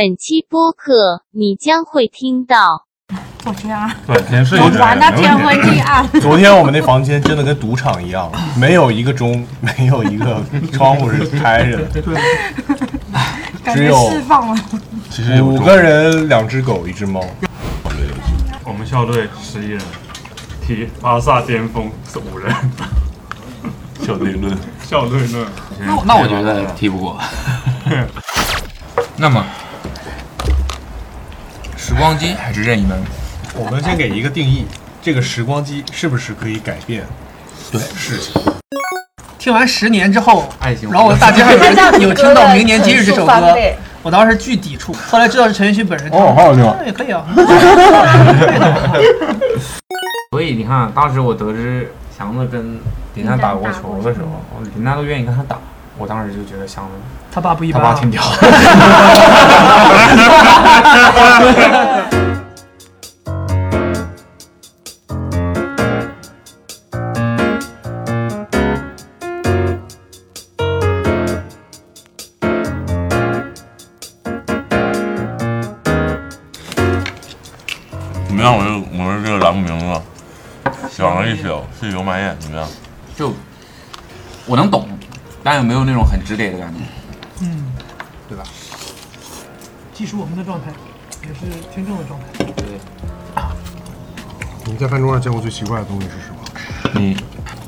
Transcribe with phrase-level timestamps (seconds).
[0.00, 2.86] 本期播客你将会听到。
[3.40, 6.08] 昨天啊，对，先睡我玩的天昏地暗。
[6.22, 10.42] 昨天我们那房间真的跟赌场一样，没有一个钟， 没有一个
[10.72, 12.02] 窗户是开着的，
[13.62, 14.64] 感觉只有释放了。
[15.10, 17.22] 其实五个人，两只狗，一只猫。
[18.64, 19.82] 我们校队十一人，
[20.66, 22.50] 踢巴萨巅峰是五人，
[24.02, 25.46] 校队论，校队论。
[25.78, 27.20] 那我那我觉得踢不过。
[29.16, 29.44] 那么，
[31.80, 33.02] 时光机还是任意门？
[33.56, 34.66] 我们先给一个定义，
[35.00, 37.02] 这个时光机是不是可以改变
[37.72, 38.34] 对事情？
[39.38, 41.74] 听完十年之后，爱情然后我大街上有人
[42.06, 43.32] 有听到《明年今日》这首歌，
[44.02, 46.26] 我当时巨抵触，后来知道是陈奕迅本人唱的。
[46.26, 47.24] 哦好好听啊也可以啊。
[50.32, 52.78] 所以你看，当时我得知祥子跟
[53.14, 54.42] 林丹打过球的时候，
[54.74, 55.58] 林丹都愿意跟他打，
[56.00, 56.92] 我当时就觉得祥子
[57.30, 58.22] 他爸不一他般、啊，爸挺屌。
[78.26, 78.56] 怎么样？
[78.56, 79.84] 我这我这这个栏目名字
[80.90, 82.66] 小了一小，是油麦宴，怎么样？
[85.42, 86.80] 但有没有那种很直给的感觉？
[87.40, 87.72] 嗯，
[88.28, 88.44] 对吧？
[89.94, 90.70] 既是我们的状态，
[91.22, 92.44] 也是听众的状态。
[92.56, 92.80] 对
[94.66, 97.00] 你在饭桌上见过最奇怪的东西是什么？
[97.00, 97.16] 你，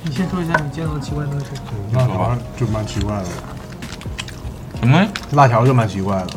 [0.04, 1.98] 你先说一下你见到的奇怪的东西是什么？
[1.98, 3.26] 辣条就蛮奇怪的，
[4.80, 5.06] 什么？
[5.32, 6.30] 辣条就蛮奇怪的。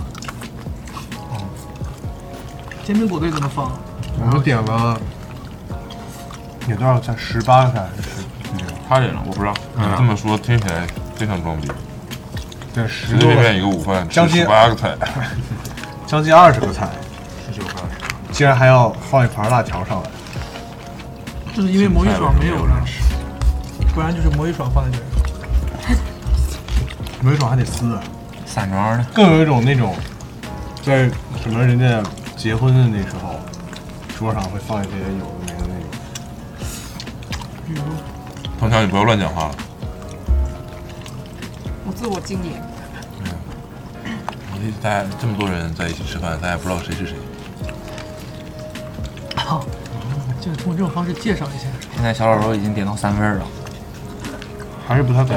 [2.86, 3.72] 煎饼果队怎么放？
[4.20, 5.00] 我们点了，
[6.66, 7.16] 点多少菜？
[7.18, 8.10] 十八个菜还是十？
[8.88, 9.54] 他点了，我不知道。
[9.76, 11.72] 你这么说听起来非常装逼，
[12.74, 14.96] 对，十随随便便一个午饭吃将近十八个菜，
[16.06, 16.90] 将近二十个菜，
[17.46, 17.74] 十九个，
[18.32, 20.10] 竟然还要放一盘辣条上来。
[21.56, 22.86] 就是因为魔芋爽没有了，
[23.94, 25.04] 不然就是魔芋爽放在这儿。
[27.24, 27.98] 魔芋爽还得撕，
[28.46, 29.96] 散装的，更有一种那种，
[30.84, 31.10] 在
[31.42, 32.04] 什么人家
[32.36, 33.40] 结婚的那时候，
[34.20, 35.90] 桌上会放一些有的没的那种。
[37.66, 37.82] 比如。
[38.60, 39.48] 唐强，你不要乱讲话。
[39.48, 39.56] 了。
[41.86, 42.54] 我自我经营。
[44.52, 47.16] 我大家这么多人在一起吃饭，大家不知道谁是谁。
[49.36, 49.64] 好，
[50.42, 51.66] 就是通过这种方式介绍一下。
[51.94, 53.46] 现在小老肉已经点到三份了。
[54.88, 55.34] 还是不太够。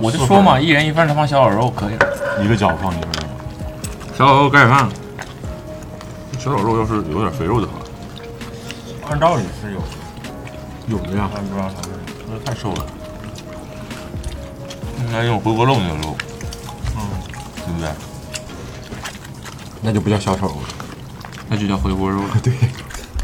[0.00, 2.06] 我就说嘛，一人一份，他妈小老肉可以了。
[2.42, 3.26] 一个饺放一份儿，
[4.16, 4.88] 小老肉盖饭。
[6.38, 7.74] 小老肉要是有点肥肉的话，
[9.10, 11.90] 按道理是有，有的呀，但不知道他是。
[12.28, 12.86] 那太瘦了。
[15.12, 16.16] 应该用回锅肉那个肉，
[16.96, 17.02] 嗯，
[17.66, 17.90] 对不对？
[19.82, 20.54] 那就不叫小丑了。
[21.50, 22.28] 那就叫回锅肉了。
[22.42, 22.54] 对，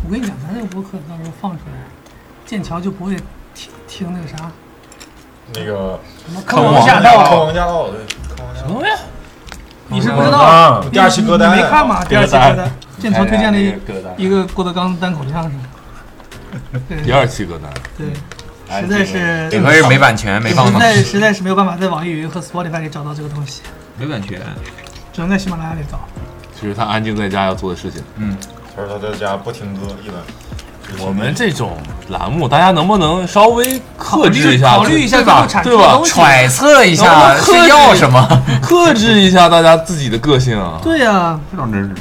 [0.04, 1.78] 我跟你讲，咱这个博客到时候放出来，
[2.44, 3.16] 剑桥就不会
[3.54, 4.52] 听听那个啥
[5.54, 7.26] 那个什么坑王驾到。
[7.26, 8.00] 坑王驾到，对，
[8.36, 8.68] 坑王驾到。
[8.68, 8.94] 什么呀？
[9.86, 12.04] 你是不知啊道第二期歌单你没看吗？
[12.04, 13.72] 第二期歌单，剑桥推荐了一
[14.22, 15.52] 一个郭德纲单口相声。
[17.02, 18.08] 第二期歌单，对，
[18.70, 20.86] 实在是这个是没版权，没放实上去。
[20.86, 23.62] 在实在是没有办法在网易云和 Spotify 里找到这个东西，
[23.98, 24.40] 没版权。
[25.12, 25.98] 只能在喜马拉雅里找。
[26.58, 28.02] 其实他安静在家要做的事情。
[28.16, 28.36] 嗯，
[28.76, 30.16] 他说他在家不听歌，一般。
[31.06, 31.76] 我们这种
[32.08, 34.76] 栏目，大家能不能稍微克制一下？
[34.76, 37.36] 考虑一下对吧对吧揣测一下
[37.68, 38.26] 要什么？
[38.62, 41.94] 克制一下大家自己的个性啊，对呀、非常真实，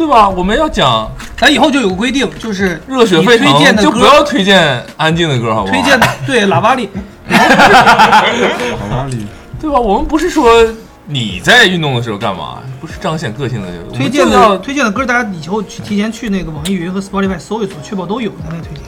[0.00, 0.26] 对吧？
[0.26, 1.06] 我们要讲
[1.36, 5.74] 咱以后就有个规定，就是热血沸你推荐腾，就的歌不要推荐安静的歌，好不好？
[5.74, 6.88] 推荐的对喇叭里，
[7.28, 9.26] 哪里？
[9.60, 9.78] 对吧？
[9.78, 10.66] 我们不是说
[11.04, 18.84] 你在运动的时候干嘛，不是彰显个性的，我们推荐就要的推荐的歌，大家以后去提前去那个网易云和 Spotify 搜一搜，确保都有咱再推荐。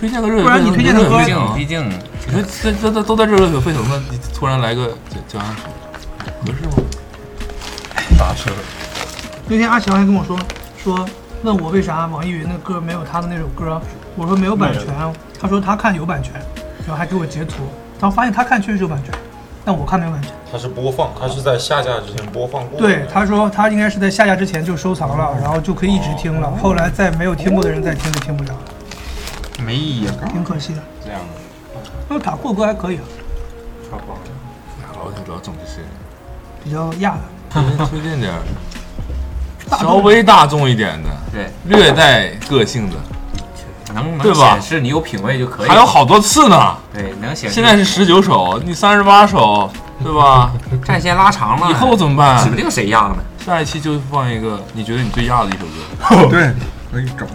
[0.00, 1.94] 推荐个热血沸腾，不然你推荐的歌热血沸腾毕竟你
[2.30, 5.46] 说这这这都在这热血沸腾呢，你突然来个叫叫啥
[6.46, 6.84] 合适吗？
[8.16, 8.52] 打车。
[9.46, 10.38] 那天阿强还跟我说
[10.82, 11.06] 说，
[11.42, 13.80] 问我为啥网易云的歌没有他的那首歌，
[14.16, 14.86] 我说没有版权，
[15.38, 16.32] 他说他看有版权，
[16.86, 17.64] 然后还给我截图，
[18.00, 19.12] 然后发现他看确实有版权，
[19.62, 20.32] 但我看没有版权。
[20.50, 22.80] 他是播放，他是在下架之前播放过。
[22.80, 28.60] 对，他说他应该是在下架之前就收藏了，然后就可以一直听了，后来再没有听过的人再听就听不了了，
[29.62, 30.14] 没意义啊。
[30.32, 30.82] 挺可惜的。
[31.04, 31.20] 这样
[32.08, 32.96] 那塔库歌还可以
[33.92, 34.00] 啊，
[34.96, 35.82] 老想知道整这些，
[36.62, 37.20] 比较亚的。
[37.86, 38.30] 推荐推
[39.78, 42.96] 稍微大众一点的，对，略带个性的，
[43.94, 45.68] 能对吧能显示你有品位就可以。
[45.68, 46.76] 还有好多次呢。
[46.92, 47.54] 对，能显示。
[47.54, 49.70] 现在是十九首，你三十八首，
[50.02, 50.52] 对吧？
[50.84, 56.52] 战线拉长了，以后怎么办指不定谁压呢，下一期就放一个你觉得你最压的一首歌， 对，
[56.92, 57.26] 可以整。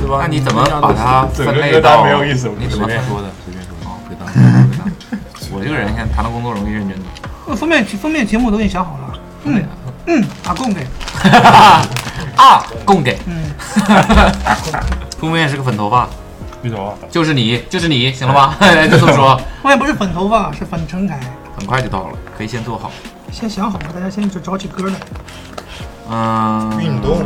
[0.00, 0.20] 对吧？
[0.22, 2.04] 那你怎么把它整个分类歌单到？
[2.04, 3.84] 没有意思我你怎么随便说的，随便说的。
[3.84, 4.26] 哦， 别当。
[5.52, 7.04] 我这个人现在谈到工作容易认真的。
[7.46, 9.18] 那封面封面题目都给你想好了。
[9.44, 9.62] 嗯
[10.10, 10.84] 嗯，阿贡给。
[12.36, 13.16] 啊，供给。
[13.26, 13.44] 嗯，
[15.20, 16.08] 封面是个粉头发，
[16.62, 18.56] 绿头就是你，就是你，行了吧？
[18.90, 21.20] 就这么说，后面不是粉头发，是粉陈凯。
[21.56, 22.90] 很快就到了，可以先做好。
[23.30, 24.94] 先想好了，大家先就找起歌来。
[26.10, 27.22] 嗯，运动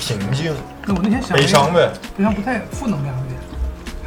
[0.00, 0.54] 平静、
[0.86, 1.92] 那我那天想悲伤，呗。
[2.16, 3.38] 悲伤不太负能量有点，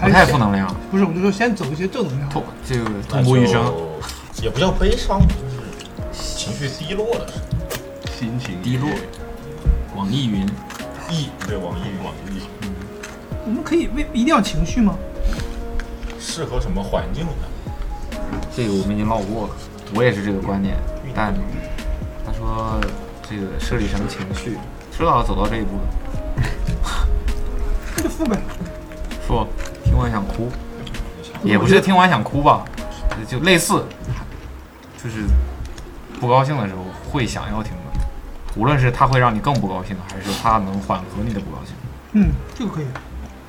[0.02, 2.28] 不太负能量，不是，我就说先走一些正能量。
[2.30, 3.72] 痛这个痛不欲生。
[4.42, 5.36] 也不叫悲伤，就
[6.16, 7.49] 是情绪低落的时候。
[8.20, 8.90] 心情低落。
[9.96, 10.46] 网易云，
[11.10, 12.42] 易 对网易网易
[13.46, 14.94] 我们可以为一定要情绪吗？
[16.20, 17.32] 适合什么环境呢？
[18.54, 19.54] 这个我们已经唠过了，
[19.96, 20.76] 我也是这个观点。
[21.16, 21.34] 但
[22.26, 22.78] 他说
[23.24, 24.58] 这个设立什么情绪，
[24.92, 26.44] 迟早要走到这一步的。
[27.96, 28.38] 那就付呗。
[29.26, 29.48] 说
[29.86, 30.50] 听完想哭，
[31.42, 32.66] 也不是听完想哭吧，
[33.26, 33.86] 就类似，
[35.02, 35.24] 就是
[36.20, 37.79] 不高兴的时候会想要听的，
[38.56, 41.76] 无论是他会让你更不高兴，还是说它能缓和你的不高兴。
[42.14, 42.86] 嗯，这个可以。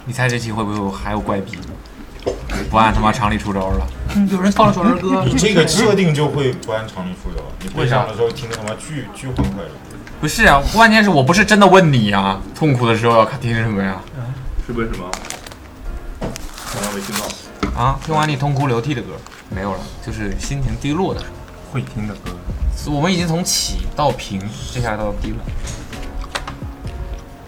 [0.04, 1.58] 你猜这期会不会有还有怪逼？
[2.70, 3.86] 不按他妈常理出招了。
[4.14, 5.24] 嗯，有人放了首儿歌。
[5.24, 7.42] 你这个设定就会不按常理出招。
[7.62, 9.70] 你悲伤的时候听的他妈巨巨欢快的。
[10.20, 13.96] 不是啊，关键是我不是真的问你呀、痛苦的时候要看听什么呀？
[14.66, 15.10] 是为什么？
[16.20, 17.80] 刚刚没听到。
[17.80, 19.12] 啊，听完你痛哭流涕的歌
[19.48, 21.32] 没有了，就是心情低落的时候。
[21.72, 22.32] 会听的歌，
[22.88, 24.40] 我们已经从起到平，
[24.72, 25.36] 接下来到低了。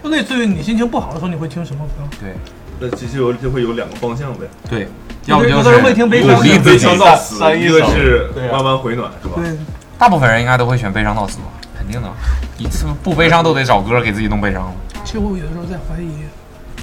[0.03, 2.17] 就类似于你心情不好的时候，你会听什么歌？
[2.19, 2.35] 对
[2.79, 4.87] 那其实有就会有两个方向呗，对，
[5.25, 9.35] 要不就是会听是悲伤的鼓励自己悲伤，到死，三一一个是慢慢回暖，是吧？
[9.37, 9.55] 对，
[9.97, 11.45] 大部分人应该都会选悲伤到死吧？
[11.77, 12.09] 肯定的，
[12.57, 14.73] 一次不悲伤都得找歌给自己弄悲伤。
[15.05, 16.09] 其实我有的时候在怀疑，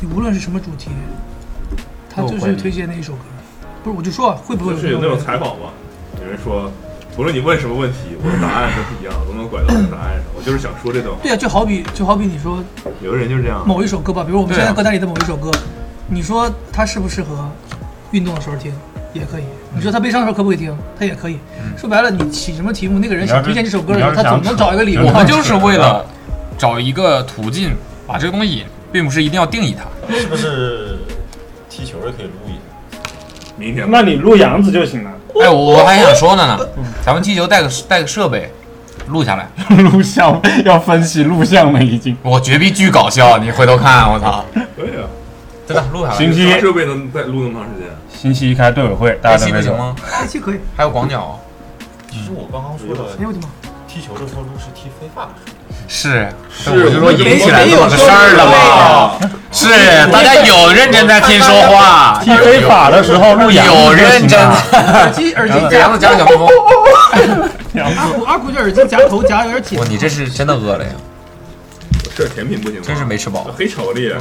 [0.00, 0.90] 你无论是什么主题，
[2.08, 3.20] 他就是推荐那一首歌。
[3.84, 5.72] 不是，我就说会不会就是有那种采访嘛，
[6.22, 6.70] 有人说，
[7.20, 10.24] 无论你问什么问题，我的答案都是一样，都能拐到你的答案上。
[10.34, 11.20] 我就是想说这段话。
[11.22, 12.64] 对啊、就好比就好比你说
[13.02, 15.50] 有的人就是这样，某一首歌吧，比如我们现在歌单里的某一首歌，
[16.08, 17.46] 你说它适不适合
[18.12, 18.72] 运动的时候听，
[19.12, 19.42] 也可以；
[19.74, 21.38] 你说他悲伤的时候可不可以听，他也可以。
[21.76, 25.04] 说白了，你起什么题目，那个人想推荐这首歌的时候，他总能找一个理由。
[25.04, 26.02] 我们就是为了
[26.56, 27.76] 找一个途径
[28.06, 29.84] 把这个东西引，并不是一定要定义它。
[30.16, 30.96] 是不是
[31.68, 33.02] 踢球也可以录一下？
[33.58, 35.10] 明天那你录杨子就行了，
[35.42, 36.58] 哎，我我还想说呢呢，
[37.04, 38.52] 咱们踢球带个带个设备，
[39.08, 39.48] 录下来，
[39.92, 42.16] 录像要分析录像了已经。
[42.22, 44.44] 我绝逼巨搞笑，你回头看，我操，
[44.76, 45.06] 可以啊。
[45.66, 46.16] 真的录下来。
[46.16, 47.88] 星期啥设备能再录那么长时间？
[48.08, 49.70] 星期一开队委会，大这家都没走？
[49.70, 49.96] 期不行吗？
[50.20, 50.58] 这期可以。
[50.76, 51.38] 还有广角，
[52.10, 53.48] 其实我刚刚说的哎呦我的妈！
[53.86, 55.59] 踢球的时候录是踢非法的时候。
[55.92, 59.18] 是，是我就说引起来没有这么个事儿了嘛。
[59.50, 59.66] 是，
[60.12, 64.38] 大家有认真在听说话，踢非法的时候录杨子有认真。
[64.70, 66.48] 耳机耳机夹子夹小蜜蜂。
[67.82, 69.84] 阿古阿古这耳机夹头夹有点紧哇，。
[69.88, 70.90] 你这是真的饿了呀？
[72.14, 72.84] 吃点甜品不行吗？
[72.86, 73.48] 真是没吃饱。
[73.58, 74.14] 黑巧克力，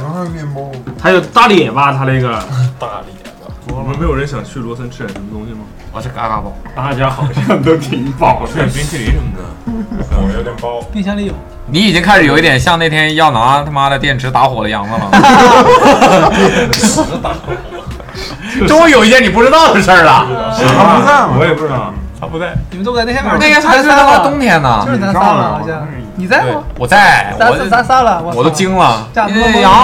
[1.00, 2.30] 还有大列巴，他那个
[2.80, 5.60] 大脸的，我们没有人想去罗森吃点什么东西吗？
[5.92, 8.72] 我是嘎嘎包，大家好像都挺饱吃点的。
[8.72, 9.42] 冰淇淋什么的。
[10.22, 10.80] 我有点包。
[10.92, 11.34] 冰箱里有，
[11.66, 15.10] 你已经开始有一点像那天要拿他妈的电池打火的杨子了。
[18.68, 20.28] 终于有一件你不知道的事儿了。
[20.54, 21.92] 他不在，我也不知道。
[22.20, 23.40] 他不在，你们都不在那天晚上。
[23.40, 24.92] 那个还是他妈冬天呢就。
[24.92, 25.88] 是咱仨了，好像。
[26.14, 29.28] 你在对吗？，我在，咱我咱仨了，我都惊了，杨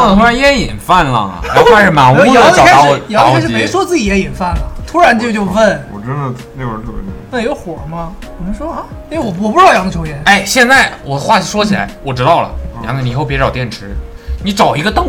[0.09, 3.67] 子突然烟瘾犯了，然后开始满屋子找打火，打火杨子开始没机。
[3.67, 4.61] 说自己烟瘾犯了，
[4.97, 5.55] 突然就就问
[5.93, 6.95] 我真的那会儿特别
[7.31, 8.13] 那有火吗？
[8.39, 10.19] 我们说啊，因为我我不知道杨子抽烟。
[10.25, 12.51] 哎，现在我话说起来，我知道了，
[12.83, 13.95] 杨子，你以后别找电池，
[14.43, 15.09] 你找一个灯，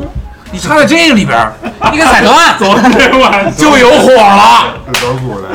[0.52, 1.54] 你插在这个里边儿，
[1.90, 4.74] 你给踩断， 这晚就有火了。
[4.94, 5.48] 是导鼓来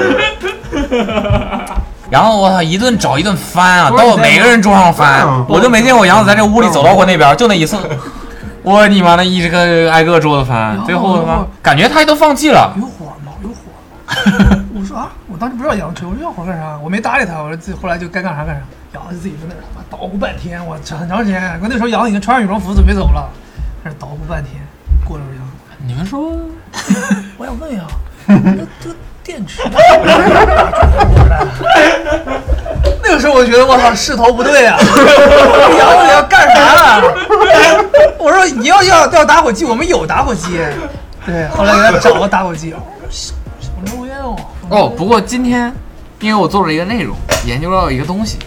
[0.88, 1.66] 的，
[2.08, 7.76] 然后我操，一顿找一顿翻啊，到每个人桌上翻嗯，我就没见过杨子在这屋里走到过那边，就那一次。
[8.64, 12.72] 我你妈的一直跟挨个桌子翻，最后他妈感觉他都放弃了。
[12.78, 12.86] 有火吗？
[12.86, 13.21] 有火吗？
[14.74, 16.78] 我说啊，我当时不知道杨子抽，我说要火干啥？
[16.82, 18.60] 我没搭理他，我说自己后来就该干啥干啥。
[18.94, 21.58] 杨就自己在那儿他妈捣鼓半天，我很长时间。
[21.62, 23.28] 我那时候杨已经穿上羽绒服准备走了，
[23.84, 24.60] 在那捣鼓半天。
[25.04, 25.42] 过了会儿杨，
[25.86, 26.20] 你们说
[27.38, 27.82] 我想问一下，
[28.26, 28.90] 那这
[29.22, 29.62] 电池
[33.02, 37.14] 那个时候我觉得我操势头不对啊，杨子要干啥了？
[38.18, 40.60] 我说你要要要打火机，我们有打火机。
[41.24, 42.74] 对，后来给他找个打火机。
[44.68, 45.72] 哦，不过今天
[46.20, 48.38] 因为我做了一个内容，研究到一个东西，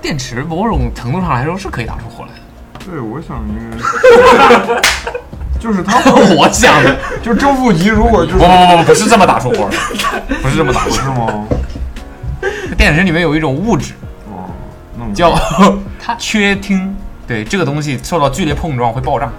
[0.00, 2.86] 电池某种程度上来说是可以打出火来的。
[2.90, 4.80] 对，我想应该
[5.58, 9.76] 就是他会， 我想的，就是正负极如果就是不不不不，不是这么打出火的，
[10.42, 11.46] 不是这么打出是吗？
[12.76, 13.92] 电池里面有一种物质
[14.28, 14.50] 哦，
[15.14, 15.32] 叫
[16.18, 16.96] 缺听，
[17.26, 19.30] 对这个东西受到剧烈碰撞会爆炸。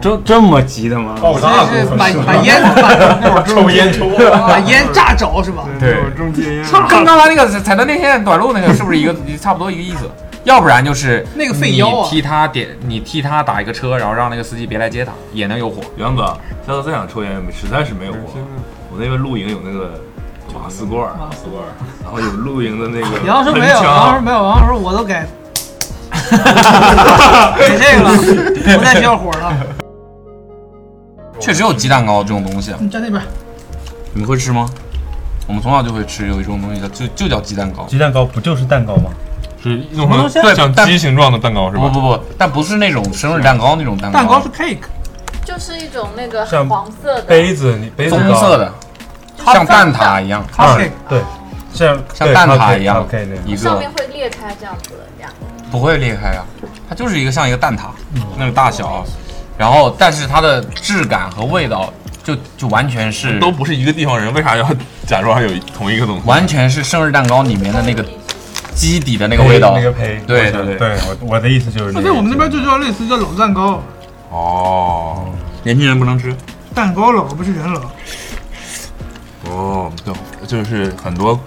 [0.00, 1.16] 这这么急的吗？
[1.20, 4.08] 爆炸是把把烟把 抽烟抽
[4.46, 5.64] 把烟炸着是吧？
[5.80, 10.08] 对中间烟，跟刚才那个踩到那线短路那个是不是一个 差不多一个意思？
[10.44, 15.82] 要不然就是那个费腰替他点，你替他打一个车，然后让那个司机别来接他，也能有火。
[15.96, 16.22] 杨哥，
[16.64, 18.18] 下次再想抽烟，实在是没有火。
[18.92, 20.00] 我那边露营有那个
[20.54, 21.64] 瓦斯罐儿，瓦斯罐，
[22.04, 25.14] 然后有露营的那个杨说没有，杨说没有，杨说我都给
[27.58, 28.10] 给这个了，
[28.78, 29.52] 不再需要火了。
[31.46, 32.78] 确实有鸡蛋糕这种东西，啊。
[32.80, 33.22] 你站那边，
[34.12, 34.68] 你们会吃吗？
[35.46, 37.84] 我们从小就会吃，有一种东西叫就就叫鸡蛋糕。
[37.84, 39.12] 鸡蛋糕不就是蛋糕吗？
[39.62, 41.84] 是弄成对但像鸡形状的蛋糕是吧？
[41.84, 44.78] 不不不，但不是那种生日蛋糕那种蛋糕，蛋糕是 cake，
[45.44, 48.74] 就是一种那个黄色的，杯子，你杯子棕色的，
[49.44, 50.44] 像蛋挞一样，
[51.08, 51.22] 对，
[51.72, 53.06] 像像蛋挞一样。
[53.44, 53.56] 一个。
[53.56, 55.32] 上面会裂开这样子的这样。
[55.70, 56.44] 不会裂开啊，
[56.88, 57.82] 它就是一个像一个蛋挞。
[58.36, 59.04] 那个大小，啊
[59.58, 64.68] 然后但是它的质感和味道就就完全是都不是一个地方人，为啥要
[65.06, 66.22] 假装有同一个东西？
[66.26, 68.04] 完全是生日蛋糕里面的那个
[68.74, 72.08] 基底的那个味道，那个胚，对对对对，我我的意思就是那个。
[72.08, 73.82] 在我们那边就叫类似叫老蛋糕，
[74.30, 75.26] 哦
[75.62, 76.34] 年轻人不能吃。
[76.74, 77.80] 蛋糕老不是人老。
[79.48, 80.12] 哦，对，
[80.46, 81.40] 就是很多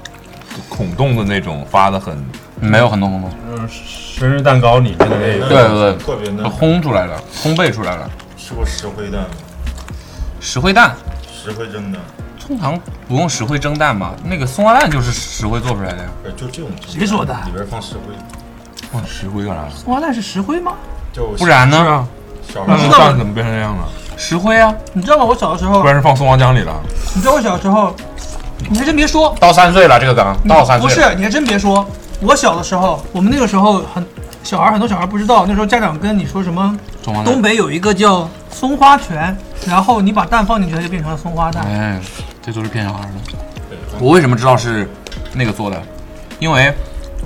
[0.68, 2.26] 孔洞的那种发的很，
[2.60, 5.48] 没有很多很多，嗯生日蛋糕里面的那个。
[5.48, 6.46] 对对对特别嫩。
[6.46, 8.10] 烘出来了，烘焙出来了。
[8.38, 9.28] 吃过石灰蛋吗？
[10.42, 10.96] 石灰蛋
[11.32, 12.00] 石灰蒸的，
[12.40, 14.14] 通常不用石灰蒸蛋吧？
[14.24, 16.10] 那个松花蛋就是石灰做出来的呀。
[16.26, 18.14] 呃，就这种谁说的里边放石灰，
[18.92, 19.64] 放石灰干啥？
[19.76, 20.74] 松花蛋是石灰吗？
[21.14, 21.78] 就不然呢？
[21.78, 22.08] 是啊，
[22.54, 23.88] 小时候那那蛋怎么变成这样了？
[24.18, 25.24] 石灰啊，你知道吗？
[25.26, 26.74] 我小的时候不，然是放松花江里了。
[27.14, 27.96] 你知道我小时候，
[28.70, 30.96] 你还真别说，到三岁了，这个梗到三岁了。
[30.96, 31.86] 不是，你还真别说，
[32.22, 34.06] 我小的时候，我们那个时候很
[34.44, 36.78] 小孩，很多小孩不知道，那时候家长跟你说什么，
[37.24, 39.36] 东北有一个叫松花泉，
[39.66, 41.64] 然后你把蛋放进去，它就变成了松花蛋。
[41.66, 42.00] 哎，
[42.42, 43.78] 这都是骗小孩的。
[44.00, 44.90] 我为什么知道是
[45.34, 45.82] 那个做的？
[46.40, 46.74] 因为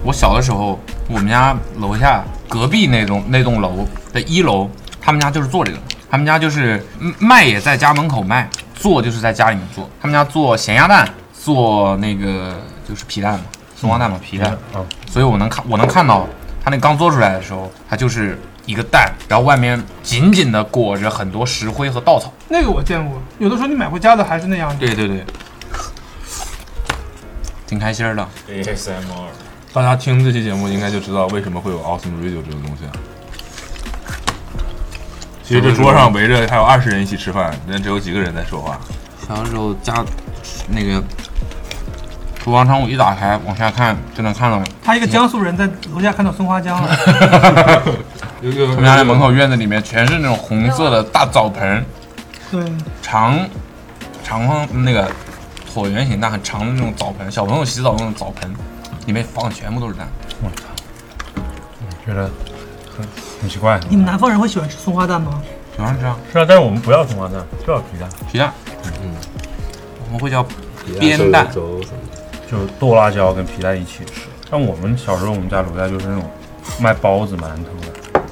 [0.03, 4.69] 我小的时候，我们家楼下隔壁那栋那栋楼的一楼，
[5.01, 5.77] 他们家就是做这个，
[6.09, 9.89] 他们家就是嗯卖也在家门口卖，做就是在家里面做。
[9.99, 13.45] 他们家做咸鸭蛋，做那个就是皮蛋嘛，
[13.83, 14.57] 松花蛋嘛，皮蛋。
[14.73, 16.25] 嗯，所以我能看，我能看到
[16.63, 22.31] 它那刚做出来的时候，它就是一个蛋，然后外面紧紧的裹着很多石灰和稻草。
[22.47, 24.77] 那个我见过，有的时候你买回家的还是那样的。
[24.77, 25.25] 对对对，
[27.67, 28.25] 挺开心的。
[28.49, 29.27] ASMR，
[29.73, 32.91] 大家听这期节目应该就知道为什么会有 Awesome Radio 这个东西了。
[35.43, 38.79] 其实这桌上围着还有二十人一起吃饭，人只有几个人在说话。
[39.27, 40.03] 小的时候家
[40.69, 41.03] 那个
[42.43, 46.89] 厨房窗户一打开，往下看就能看到他一个江苏人在楼下看到松花江了，
[48.41, 51.85] 有有他们家的门口院子里面全是那种红色的大澡盆，
[52.51, 52.61] 对，
[53.01, 53.39] 长
[54.25, 55.09] 长方那个
[55.73, 58.53] 椭圆形但很长的那种澡盆，小朋友洗澡用的澡盆，
[59.05, 60.05] 里面放的全部都是蛋。
[60.41, 60.63] 我操
[62.05, 62.29] 觉得
[62.97, 63.07] 很
[63.39, 63.79] 很奇怪。
[63.89, 65.41] 你们南方人会喜欢吃松花蛋吗？
[65.77, 68.51] 喜欢吃啊，是啊，但是我们不要松花蛋，就要皮蛋，皮蛋，
[69.01, 69.15] 嗯，
[70.05, 70.45] 我们会叫
[70.99, 71.47] 边蛋，
[72.49, 74.23] 就剁辣椒跟皮蛋一起吃。
[74.49, 76.23] 像我们小时候，我们家楼下就是那种
[76.79, 78.31] 卖包子、馒头的，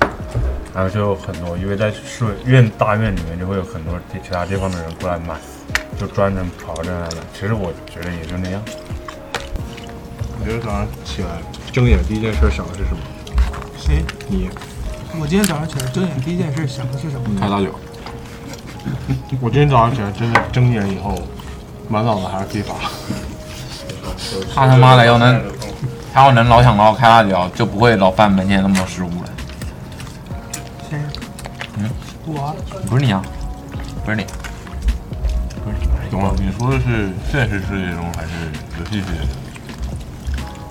[0.74, 5.36] 然后就有很多，因为在市院大院里面就会有很多其他地方的人过来买，
[6.00, 7.18] 就专程跑这来买。
[7.34, 8.62] 其实我觉得也就那样。
[10.40, 11.28] 我觉得早上起来
[11.72, 12.98] 睁眼第一件事想的是什么？
[13.78, 14.04] 谁？
[14.28, 14.50] 你，
[15.20, 17.40] 我今天早上起来睁眼第一件事想的是什么？
[17.40, 17.74] 开大酒，
[19.42, 21.16] 我今天早上起来真的睁眼以后，
[21.88, 22.76] 满脑子还是非法。
[24.54, 25.42] 他他妈的要能，
[26.14, 29.30] 他要能老想到开辣椒，就不会老犯门前那么多失误了。
[30.90, 31.00] 谁？
[31.78, 31.90] 嗯，
[32.26, 32.56] 我。
[32.90, 33.22] 不是你啊，
[34.04, 34.24] 不是你，
[35.64, 38.30] 不是懂了，你说的是现实世界中还是
[38.80, 39.28] 游戏世界中？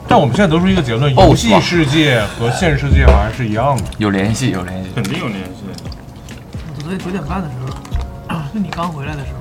[0.06, 3.84] 但我们现在得出一个结论：哦游戏世界和现实世界好像是一样的。
[3.98, 4.90] 有联系，有联系。
[4.94, 5.64] 肯定有联系。
[6.76, 9.40] 我昨天九点半的时候， 就你刚回来的时候，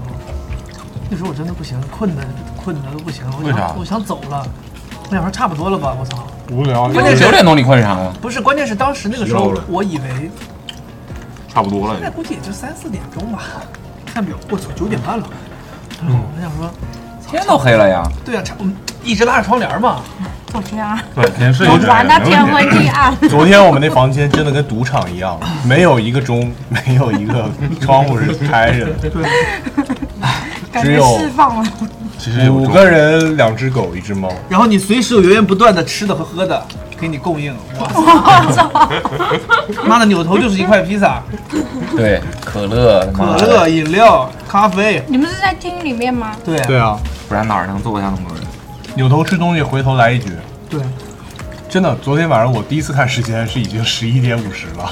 [1.10, 2.22] 那时候我真的不行，困的
[2.63, 4.46] 困的都不行，我为啥想我想走了。
[5.10, 6.28] 我想说差不多了吧，我操！
[6.51, 6.88] 无聊。
[6.89, 8.13] 关键是九点钟你困啥了？
[8.22, 10.30] 不是，关键是当时那个时候，我以为
[11.48, 13.39] 差不多了现在估计也就三四点钟吧。
[14.06, 15.25] 看表，我操，九点半了。
[16.01, 16.70] 然后我想说，
[17.28, 18.04] 天都黑了呀。
[18.24, 20.01] 对啊，我们一直拉着窗帘嘛。
[20.51, 23.16] 昨天啊，对，天睡天昏地暗。
[23.30, 27.50] 昨天我们那房间真的跟赌场一样，没有一个钟，没有一个
[27.80, 29.12] 窗户是开着的，
[30.72, 31.72] 感觉只有释放了。
[32.18, 34.30] 其实五个人，两只狗，一只猫。
[34.50, 36.62] 然后你随时有源源不断的吃的和喝的
[37.00, 37.56] 给你供应。
[37.80, 37.88] 哇
[38.52, 38.70] 操！
[39.86, 41.24] 妈的，扭头就是一块披萨，
[41.96, 45.02] 对，可乐、可乐、饮料、咖啡。
[45.08, 46.36] 你们是在厅里面吗？
[46.44, 47.00] 对对啊，
[47.30, 48.46] 不然哪儿能坐下那么多人？
[48.96, 50.32] 扭头吃东西，回头来一局。
[50.70, 50.82] 对，
[51.70, 54.92] 真的，昨天晚上我第一次看时间是已经十一点五十了，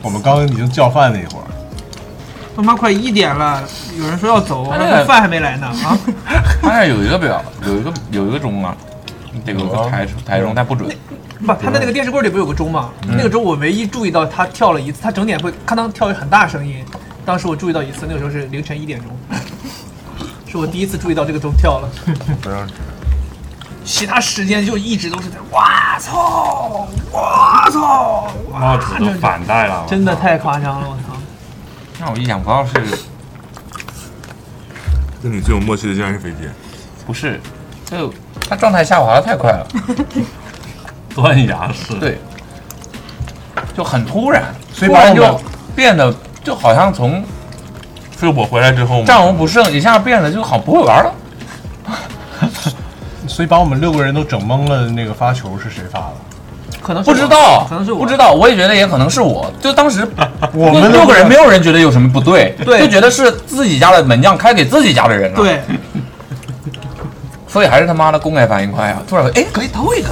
[0.00, 1.44] 我们刚刚已经叫饭那会儿。
[2.58, 3.62] 他妈快一点了，
[3.96, 5.96] 有人说要走，他那个饭还没来呢啊！
[6.60, 8.76] 他那有一个表，有一个有一个钟啊，
[9.44, 10.90] 得有个台台钟，但不准。
[11.46, 12.90] 不，他的那个电视柜里不是有个钟吗？
[13.06, 16.84] 那个钟我唯一注意到他跳了一次，他整点会咔当跳一很大声音。
[17.24, 19.16] 当时我注意到一次，那个时候是凌晨一点钟，
[20.48, 21.88] 是我第一次注意到这个钟跳了。
[22.42, 22.68] 不让
[23.84, 31.07] 其他时间就一直都是在哇操，哇操，帽子都反戴了，真的太夸张了，我操！
[31.98, 32.74] 让我意想不到是，
[35.22, 36.48] 跟你最有默契的竟然是飞姐，
[37.06, 37.40] 不是，
[37.84, 38.12] 就
[38.48, 39.66] 他状态下滑的太快了，
[41.14, 42.18] 断崖式，对，
[43.76, 45.40] 就很突然，所以把我们突然就
[45.74, 46.14] 变得
[46.44, 47.24] 就好像从
[48.18, 49.06] 是我回来之后吗？
[49.06, 51.14] 战无不胜一下变得就好像不会玩了。
[53.26, 56.14] 所以把我们六个人都整懵了的那个发球是谁发的？
[56.88, 59.52] 可能不知道，可能是我不知道，我也觉得也可能是我。
[59.60, 60.08] 就当时
[60.54, 65.60] 我们六个人没有人觉得有什么不对，对就觉得是自己家的门将开给自己家的人了。，对，
[67.46, 69.02] 所以还是他妈的公开反应快啊！
[69.06, 70.08] 突然哎，可以偷一个，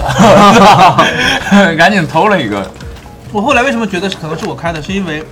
[1.79, 2.71] 赶紧偷了一个。
[3.33, 5.25] 我后来为什么觉得是可能是我开的，是因为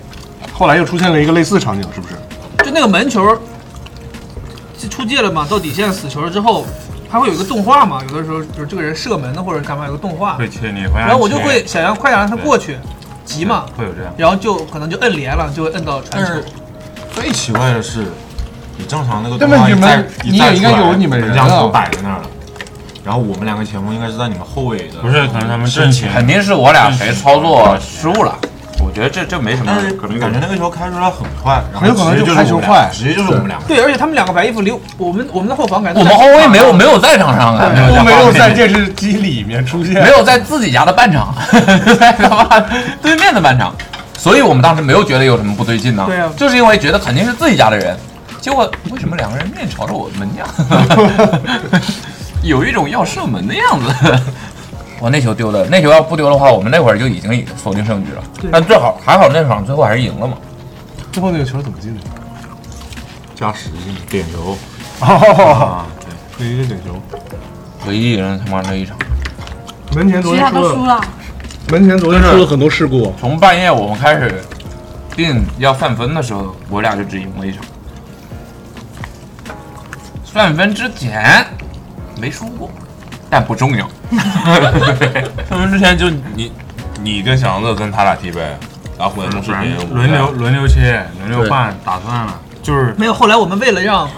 [0.51, 2.15] 后来又出现了一个类似场景，是不是？
[2.65, 3.37] 就那个门球
[4.79, 6.65] 就出界了嘛，到底线死球了之后，
[7.15, 12.77] 它会有一个动画嘛，有的时候就是这个人射门的或者干嘛有个动画，会切你，会按然后我就会想要快点让他过去，
[13.25, 14.13] 急嘛，会有这样。
[14.17, 16.45] 然后就可能就摁连了，就会摁到传球但是。
[17.13, 18.07] 最奇怪的是，
[18.77, 21.37] 你正常那个对动画一再吧你们一你也应该再出来有你们人啊。
[21.37, 22.27] 门将都摆在那儿了，
[23.05, 28.37] 然后我们两个前锋应该是在你们后卫的，不是，可能他们正前肯定是我俩谁操作失误了。
[28.95, 33.67] 我觉得这这没什么但是可能感觉那个球开出来很快，然后很有可能就开球快直接就是我们两个。
[33.67, 41.35] 对，而且他们两个白衣服离我们我们的后防感觉我们后卫没有没有在场上啊，都没有在电视机里面出现，没有在自己家的半场，
[41.99, 42.65] 在他妈
[43.03, 43.75] 对面的半场，
[44.17, 46.05] 所以我们当时没有觉得有什么不对劲呢。
[46.07, 46.31] 对啊。
[46.37, 47.99] 就是因为觉得肯定是自己家的人，
[48.41, 50.47] 结果为什么两个人面朝着我门将，
[52.45, 54.21] 有一种要射门的样子。
[55.05, 58.25] 我那球丢的，那球要不丢的话，我们那会儿就已经否定胜局了。
[58.51, 60.39] 但最好还好那场最后还是赢了嘛。
[61.13, 62.01] 最后那个球怎么进的？
[63.35, 64.57] 加时进点球，
[65.05, 65.85] 哦，
[66.39, 66.99] 对，一个点球。
[67.87, 68.97] 唯一人他妈那一场，
[69.95, 70.99] 门前昨其天输了。
[71.69, 73.15] 门前昨天出了很多事故。
[73.21, 74.43] 从半夜我们开始
[75.15, 77.63] 定要算分的时候，我俩就只赢了一场。
[80.25, 81.47] 算分之前
[82.19, 82.71] 没输过，
[83.35, 83.89] 但不重要。
[85.51, 86.53] 他们之前就你
[87.03, 88.57] 你跟祥子跟他俩踢呗，
[88.97, 94.09] 然后回来弄视频，轮流轮流切，轮流换，打算了，就是没有，后来我们为了让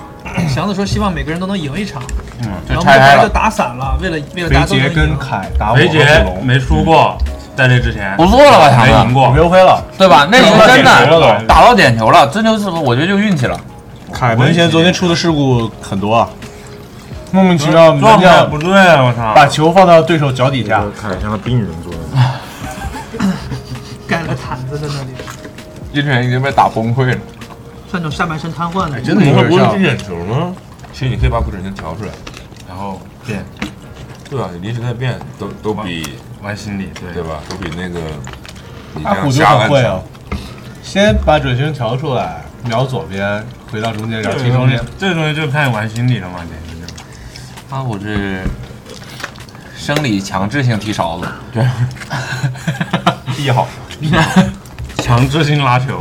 [0.46, 2.02] 祥子说希望每个人都能赢一场，
[2.42, 3.28] 嗯，然后我们就拆开就把就。
[3.30, 5.18] 打散了，为了为了大肥杰跟家都能赢。
[5.18, 7.16] 凯打我和杰，没输过，
[7.56, 8.92] 在这之前不错了吧，强子？
[8.92, 9.82] 没赢过，没飞了。
[9.96, 10.28] 对吧？
[10.30, 13.58] 那球真打点球了的打到点球了，这就是我觉得就运气了。
[14.12, 16.28] 凯门前昨天出的事故很多啊，
[17.32, 19.34] 莫名其妙门状态将不对，我操！
[19.34, 21.98] 把球放到对手脚底下，看像个病人做的。
[24.06, 25.08] 盖了个毯子在那里，
[25.92, 27.18] 这人已经被打崩溃了。
[27.90, 29.00] 像那种下半身瘫痪的。
[29.00, 30.54] 真的有那点像不是进点球吗？
[30.92, 32.10] 其实你可以把不准星调出来，
[32.68, 33.44] 然后变，
[34.30, 34.48] 对啊？
[34.52, 37.22] 你临时再变，都都比玩心理，对对？
[37.22, 37.40] 吧？
[37.48, 38.00] 都比那个
[38.94, 40.00] 你这阿虎就很会啊，
[40.82, 46.36] 先把准星调出来，瞄左边，回到中间，然后踢中间。，这个东西就看你玩心理了嘛，
[46.70, 46.75] 这个
[47.76, 47.82] 就。
[47.82, 48.42] 啊，我这
[49.76, 51.66] 生理强制性踢勺子，对，
[53.36, 53.68] 踢好，
[55.02, 56.00] 强制性拉球，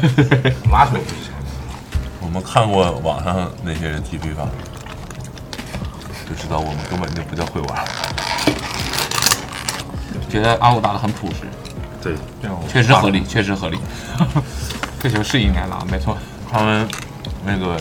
[0.72, 1.34] 拉球不是强
[2.20, 4.48] 我们看过网上那些人踢 FIFA，
[6.26, 7.84] 就知道我们根本就不叫会玩。
[10.30, 11.46] 觉得阿五打的很朴实，
[12.02, 12.14] 对，
[12.66, 13.78] 确实合理，确实合理。
[14.98, 16.16] 这球是应该拉，没错。
[16.50, 16.88] 他们
[17.44, 17.78] 那个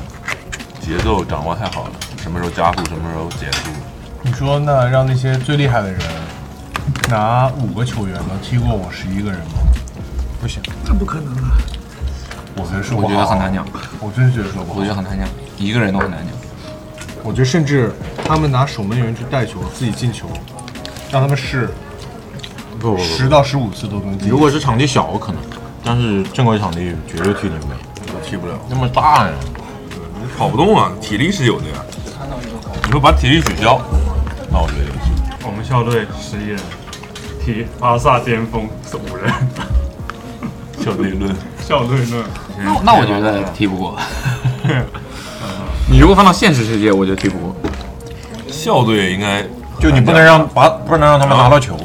[0.81, 3.69] 节奏掌握太好了，什么时候加速，什么时候减速。
[4.21, 5.99] 你说那让那些最厉害的人
[7.09, 9.53] 拿五个球员能踢过我十一个人吗？
[10.39, 11.57] 不行，那不可能啊！
[12.55, 13.65] 我觉得说我不好觉得很难讲，
[13.99, 14.89] 我真是觉得说不好我觉。
[14.89, 16.29] 得很难讲，一个人都很难讲。
[17.23, 17.91] 我觉得甚至
[18.23, 20.27] 他们拿守门员去带球，自己进球，
[21.11, 21.69] 让他们试
[22.79, 24.29] 不不不十到十五次都能进。
[24.29, 25.41] 如果是场地小可能，
[25.83, 27.75] 但是正规场地绝对踢得没，
[28.13, 29.33] 我踢不了，那么大呀，
[30.19, 31.75] 你跑不动啊，体力是有的呀。
[32.91, 33.79] 你说把体力取消，
[34.51, 35.13] 那我觉得也行。
[35.45, 36.59] 我们校队十一人，
[37.41, 39.33] 踢巴萨巅峰是五人，
[40.83, 42.21] 校队论， 校队论。
[42.57, 43.97] 那那我觉得踢不过。
[45.89, 47.55] 你如果放到现实世界，我觉得踢不过。
[48.49, 49.41] 校队应该
[49.79, 51.77] 就你不能让把不能让他们拿到球，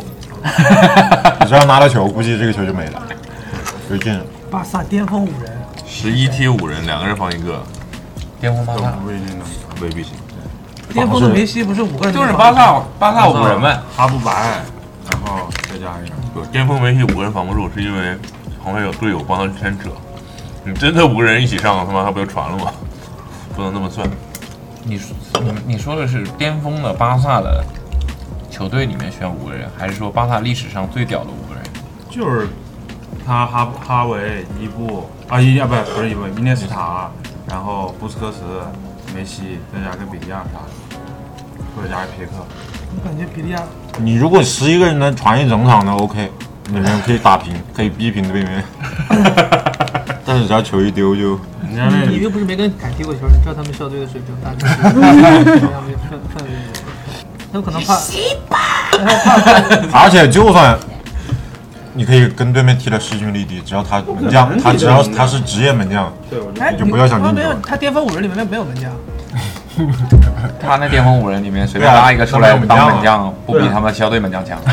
[1.39, 3.01] 你只要拿到球，估计这个球就没了，
[3.89, 4.25] 就进了。
[4.51, 7.63] 巴萨巅峰五人，十一踢五人，两个人防一个，
[8.41, 9.47] 巅峰巴萨不一定能。
[9.81, 10.15] 未必行。
[10.97, 13.79] 巅峰的梅西不是五个人就是巴萨巴萨五人呗。
[13.95, 14.63] 哈布白，
[15.11, 16.15] 然后再加一个。
[16.33, 18.17] 不，巅峰梅西五个人防不住，是因为
[18.65, 19.91] 旁边有队友帮他牵扯。
[20.65, 22.73] 你真的五个人一起上，他妈他不就传了吗？
[23.55, 24.09] 不能那么算。
[24.83, 27.63] 你说你你说的是巅峰的巴萨的
[28.51, 31.63] 球队里面选五个人，还是说巴萨历史上最屌的五个人？
[32.09, 32.49] 就是
[33.27, 37.11] 他哈哈维、伊布啊伊啊不不是伊布，伊涅斯塔，
[37.49, 38.39] 然后布斯克茨、
[39.15, 40.69] 梅西，再加个比利亚啥的，
[41.77, 42.31] 或者加个皮克。
[42.99, 43.63] 我感觉比利亚
[43.99, 46.31] 你如果十一个人能传一整场的 OK，
[46.71, 48.65] 你们可以打平，可以逼平对面。
[50.25, 51.39] 但是只要球一丢就，
[52.09, 56.51] 你又不是没跟凯踢过球，你知道他们校队的水平大概是什么样的氛氛围？
[57.53, 57.97] 他有可能怕，
[60.03, 60.77] 而且就算
[61.95, 66.13] 你可以跟对面踢的势均力敌，只要他门将，他只要他是职业门将，
[66.77, 68.91] 就不要想进球没有，他巅峰五人里面没有门将，
[70.61, 74.59] 他那巅峰五人里面随便拉一个出来当门将，不比他们校队门将强。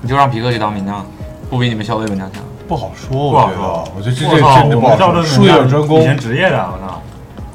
[0.00, 1.04] 你就让皮克去当门将，
[1.50, 2.42] 不比你们校队门将强。
[2.66, 4.30] 不好说，不我觉得好说，我觉得这这
[4.60, 6.04] 真的不好说，我们校队术业有专攻以。
[6.04, 7.02] 前职业的，我操。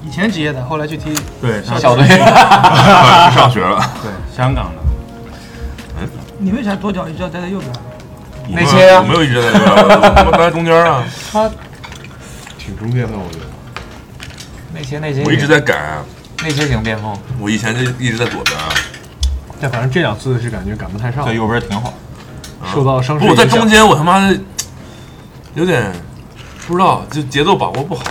[0.03, 2.05] 以前职业的，后来去踢对，他校队
[3.35, 6.07] 上学了，对香港的。
[6.37, 7.71] 你为啥左脚一直要待在右边？
[8.49, 11.03] 那些啊我没有一直在右边，我待在中间啊。
[11.33, 11.49] 他
[12.57, 13.45] 挺中间的，我觉得。
[14.77, 16.03] 那些那些我一直在赶，
[16.43, 18.69] 那些型边锋，我以前就一直在左边啊。
[19.59, 21.91] 但反正这两次是感觉赶不太上在，右边挺好。
[22.71, 24.39] 受到伤势，我在中间，我他妈的
[25.55, 25.91] 有点
[26.67, 28.03] 不知道，就节奏把握不好。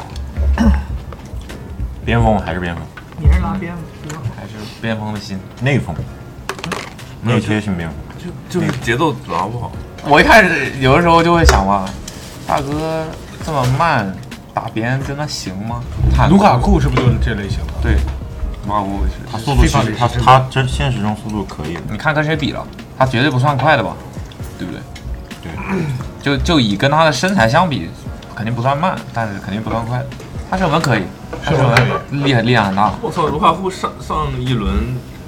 [2.04, 2.84] 边锋还是边锋，
[3.20, 3.72] 你是拉边
[4.08, 4.20] 锋？
[4.36, 5.38] 还是边锋的心。
[5.60, 5.94] 内锋，
[7.22, 7.96] 内切型边锋。
[8.50, 9.70] 就就是节奏把握不好。
[10.02, 11.88] 我一开始有的时候就会想嘛，
[12.44, 13.04] 大哥
[13.44, 14.12] 这么慢
[14.56, 15.82] 打别人真的行吗？
[16.16, 17.74] 他卢卡库是不是就是这类型的？
[17.82, 17.98] 对，
[18.66, 22.66] 卢卡库是他速度其实他他这现实中速度可以的，你看跟谁比了？
[22.98, 23.94] 他绝对不算快的吧？
[24.58, 24.80] 对不对？
[25.42, 25.52] 对，
[26.22, 27.90] 就就以跟他的身材相比，
[28.34, 30.02] 肯定不算慢，但是肯定不算快。
[30.50, 31.02] 他射门可以，
[31.44, 32.94] 他射门厉害力量很大。
[33.02, 34.72] 我操，卢卡库上上一轮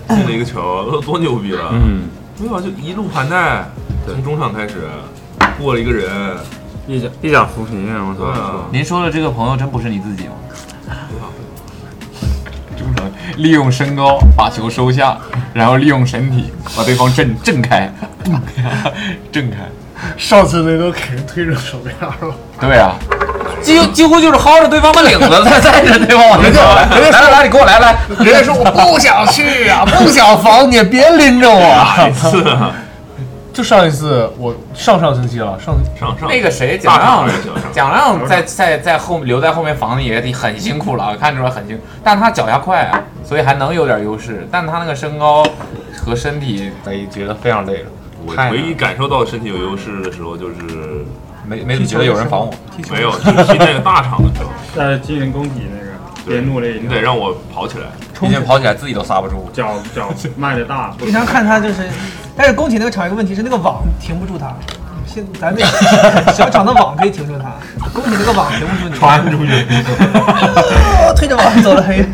[0.09, 1.69] 进了一个球，多牛逼了！
[1.73, 3.67] 嗯，没有，就一路盘带，
[4.07, 4.88] 从中场开始
[5.61, 6.09] 过了一个人，
[6.88, 8.66] 意甲意甲扶贫，我操！
[8.72, 10.33] 您说的这个朋友真不是你自己吗？
[12.79, 13.05] 中场
[13.37, 15.18] 利用身高把球收下，
[15.53, 17.92] 然后利用身体把对方震震开，
[19.31, 19.59] 震开。
[20.16, 22.35] 上次那都给人推成什么样了？
[22.59, 22.94] 对啊，
[23.61, 26.61] 几几乎就是薅着对方的领子，再再着对方往前走。
[26.62, 27.98] 来来来，你给我来来。
[28.20, 32.72] 人家说我不想去啊，不想防你，别拎着我。
[33.59, 37.29] 就上一次，我上上星期了，上上上那个谁，蒋亮
[37.73, 44.47] 蒋亮在在在后留在后面防的也很辛苦了，看出来很辛苦，但他脚下快啊，所以还能有点优势。
[44.49, 45.44] 但他那个身高
[45.97, 47.90] 和身体，哎觉得非常累了。
[48.25, 51.05] 我唯一感受到身体有优势的时候，就是
[51.44, 52.55] 没没觉得有人防我。
[52.92, 57.87] 没有就是踢那个大场的时候，在金人工体那个边路那，你得让我跑起来。
[58.21, 59.49] 毕竟跑起来自己都刹不住。
[59.53, 61.89] 脚脚迈的大，经常看他就是，
[62.37, 64.55] 但是宫体那个场有个问题是那个网停不住他。
[65.07, 65.65] 现咱那
[66.33, 67.53] 小场的网可以停住他，
[67.95, 68.95] 宫体那个网停不住你。
[68.95, 69.65] 穿出去。
[71.17, 72.07] 推着网走了很远。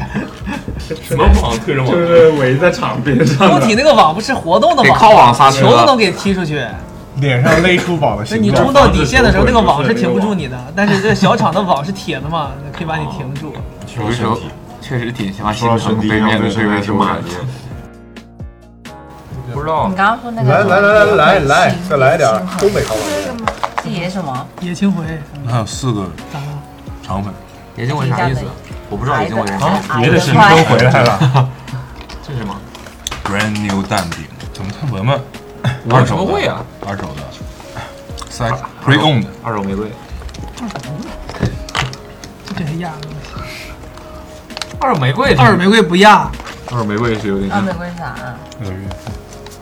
[1.02, 1.90] 什么网推着网？
[1.90, 3.48] 就是围在场边上的。
[3.48, 6.64] 宫体那个网不是活动的网，靠网刹车球都能给踢出去。
[7.16, 8.64] 脸上勒出网的那你形状。
[8.64, 13.52] 冲到底线的时候，那个网是停不住你的，但是这小厂的网是铁的嘛，可以把你停住。
[13.98, 14.38] 有的时候
[14.86, 17.06] 确实挺像心说到身体疼对面的上对位球员。
[19.50, 24.46] 不知道你刚刚说那个来来来来来来，再来点东北烤这个这野什么？
[24.60, 25.02] 野青回，
[25.48, 26.06] 还有四个？
[27.02, 27.32] 肠粉，
[27.76, 28.42] 野青回啥意思？
[28.90, 29.66] 我不知道野青回是啥。
[29.68, 31.48] 啊别的神都回来了，
[32.22, 32.54] 这是什么
[33.24, 35.18] ？brand new 蛋饼，怎么看闻闻？
[35.88, 36.62] 我怎么会啊？
[36.86, 37.22] 二手的
[38.30, 39.90] ，side pre owned，二手玫瑰。
[42.54, 43.08] 这是压的。
[44.84, 46.30] 二手玫瑰，二手玫瑰不压，
[46.70, 48.36] 二手玫瑰是有点二玫瑰啥啊？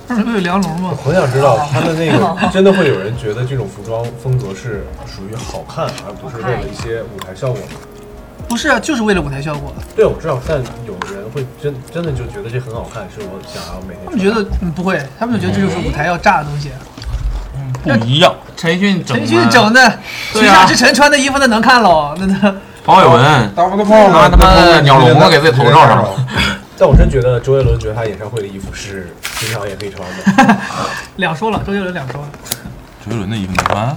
[0.09, 0.91] 二手玫瑰有梁龙吗？
[0.91, 7.79] 我很想知道他们那个 真的会有人觉得这种服装风格是属于好看，而不是为了一些舞台效果吗？
[8.49, 9.73] 不是啊，就是为了舞台效果。
[9.95, 14.05] 对，我知道，但有人会真真的就觉得这很好看，是我想要每天。
[14.05, 16.73] 他们觉得嗯不会，他们就觉得这就是舞台要炸的东西。
[17.85, 18.35] 不一样。
[18.57, 19.99] 陈奕迅整陈奕迅整的，
[20.35, 22.13] 徐尚之晨穿的衣服那能看喽？
[22.19, 26.11] 那那黄伟文，大不大他他妈鸟笼子给自己头罩上了。
[26.77, 30.03] 但我真觉得周杰伦觉得他演唱会的衣服是平常也可以穿
[30.47, 30.57] 的。
[31.17, 32.29] 两说了，周杰伦两说了，
[33.05, 33.97] 周杰伦的衣服能穿？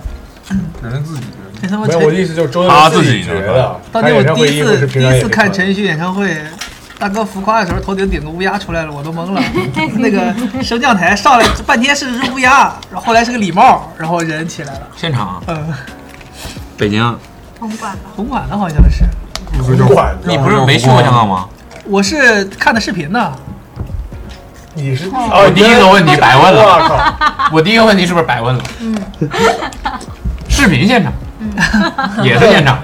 [0.84, 1.24] 人自己
[1.60, 6.38] 这他妈没有，我的意思就是周杰伦自己觉得，当年我第一次第一次看陈奕迅演唱会，
[7.00, 9.42] 大哥浮夸的时候，头顶顶个乌鸦出来了，我都懵了。
[9.98, 14.88] 那个升降台上来半天是只乌鸦，然后后来是个礼帽，然后人起来了。
[14.96, 15.74] 现场，嗯，
[16.78, 17.18] 北京，
[17.68, 18.00] 红馆吧。
[18.16, 19.04] 红馆的好像是，
[19.62, 21.48] 红馆，你不是没去过香港吗？
[21.86, 23.32] 我是看的视频呢。
[24.78, 27.50] 你是哦第一个问题白问了，我靠！
[27.54, 28.64] 我第一个问题是不是白问了？
[28.82, 28.94] 嗯，
[30.50, 31.14] 视频现场，
[32.22, 32.78] 也是现场，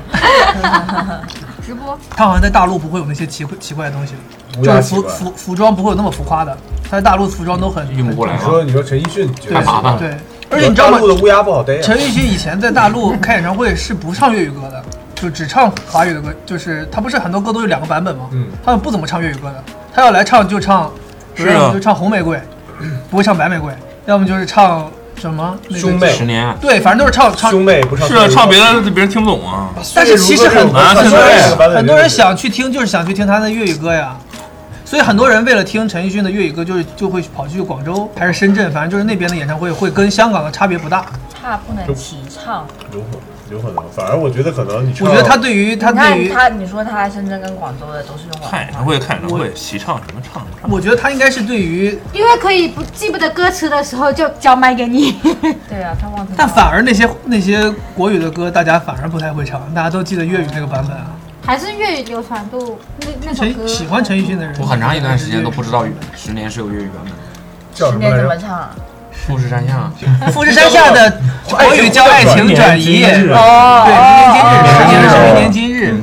[1.66, 4.14] 直播他好像在大陆不会有那些奇怪奇怪的东西，
[4.60, 6.58] 乌就是服服服装不会有那么浮夸的。
[6.90, 10.16] 他在大陆服装都很运不过来你说你说陈奕迅觉得太麻烦了对，
[10.52, 10.98] 而且你知道吗？
[10.98, 11.82] 大陆的乌鸦不好逮啊。
[11.82, 14.84] 陈奕迅以前在大陆开演唱会是不唱粤语歌的，
[15.16, 18.26] 就只唱华语的歌，就是他不是很多歌都有两个版本吗？
[18.32, 20.92] 嗯，他们不怎么唱粤语歌的，他要来唱就唱，
[21.34, 22.40] 是啊要么就唱红玫瑰，
[23.10, 23.74] 不会唱白玫瑰，
[24.06, 27.50] 要么就是唱什么那个兄妹十年，对，反正都是唱唱。
[27.52, 29.70] 兄妹不唱是啊，唱别的别人听不懂啊。
[29.96, 34.18] 但是其实很多人很多人想去听，就是想去听他的粤语歌呀。
[34.92, 41.06] 所以很多人为了听陈奕迅的粤语歌，就是就会跑去广州还是深圳，反正就是那边的演唱会会跟香港的差别不大。
[41.34, 42.68] 差不能齐唱。
[42.92, 43.90] 有可能，有可能。
[43.96, 50.70] 反而我觉得可能你，我觉得他对于他对于他，你说他深圳跟广州的都是用广东话，看演唱会，看演唱会，齐唱什么唱什么唱。
[50.70, 55.14] 我觉得他应该是对于，因为可以不记不得歌词的时候就交麦给你。
[55.70, 56.34] 对啊，他忘记。
[56.36, 61.08] 但反而那些那些国语的歌，大家反而不太会唱，大家都记得粤语那个版本啊。
[61.46, 63.52] 还是粤语流传度那那首歌。
[63.58, 67.14] 陈喜欢陈奕迅的人，我很长一段时间都不知道十年是有粤语版本。
[67.74, 68.42] 叫什么十年来着？
[68.42, 68.70] 怎么唱啊？
[69.12, 69.92] 富士山下，
[70.32, 73.86] 富士山下的国语叫爱情转移，对，哦，
[74.34, 75.96] 明年今日，十年是明年今日。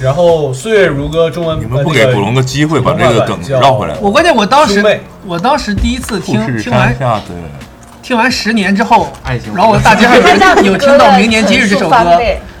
[0.00, 7.22] 然后岁月如歌中文，你们不给古龙个机会把这个梗绕回来我关键我当时我当时第一次听听完下的
[8.00, 10.14] 听完十年之后，爱情然后我大街上
[10.64, 11.96] 有有听到《明年今日》这首歌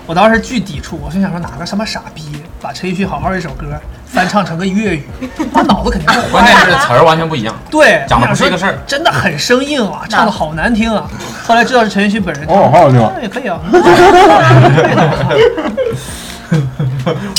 [0.08, 2.22] 我当时巨抵触，我心想说哪个什么傻逼
[2.62, 3.66] 把陈奕迅好好一首歌
[4.06, 5.06] 翻唱成个粤语，
[5.52, 6.56] 他脑子肯定是 关键。
[6.56, 7.54] 是词儿完全不一样。
[7.70, 11.06] 对，讲的不是一个事儿真的很生硬啊，唱的好难听啊。
[11.46, 13.60] 后来知道是陈奕迅本人唱，哦好好听啊也可以啊。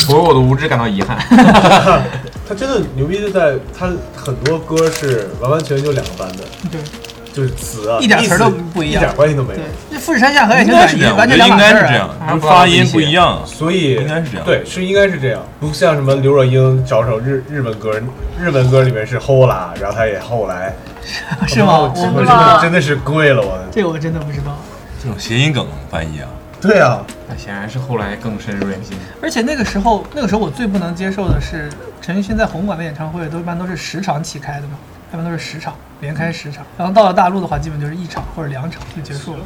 [0.08, 1.18] 我为我的无知感到遗憾。
[2.48, 6.80] 他真的牛逼就在他很多歌是完完全全就两个版本，对，
[7.40, 11.72] 就是词啊，一点词儿都不一样一点关系都没有对。，这富士山下和爱情转移该是这样，完全两码事儿啊。
[11.72, 13.42] 该是这样，就发音不一样。
[13.46, 17.94] 所以应该是这样对，是应该是这样，不像什么刘若英找首日日本歌，
[18.38, 20.74] 日本歌里面是后啦，然后他也后来，
[21.48, 21.80] 是吗？
[21.80, 23.58] 我真我不知道，的真的是贵了我。
[23.72, 24.58] 这个我真的不知道。
[25.02, 26.28] 这种谐音梗翻译啊，
[26.60, 27.00] 对啊，
[27.30, 28.98] 那显然是后来更深入人心。
[29.22, 31.70] 而且那个时候，那个时候我最不能接受的是，
[32.02, 34.74] 陈奕迅在红馆的演唱会都一般都是十场起开的嘛，
[35.12, 39.40] 一般都是十场连开十场，然后到了大陆的话，基本就是一场或者两场就结束了，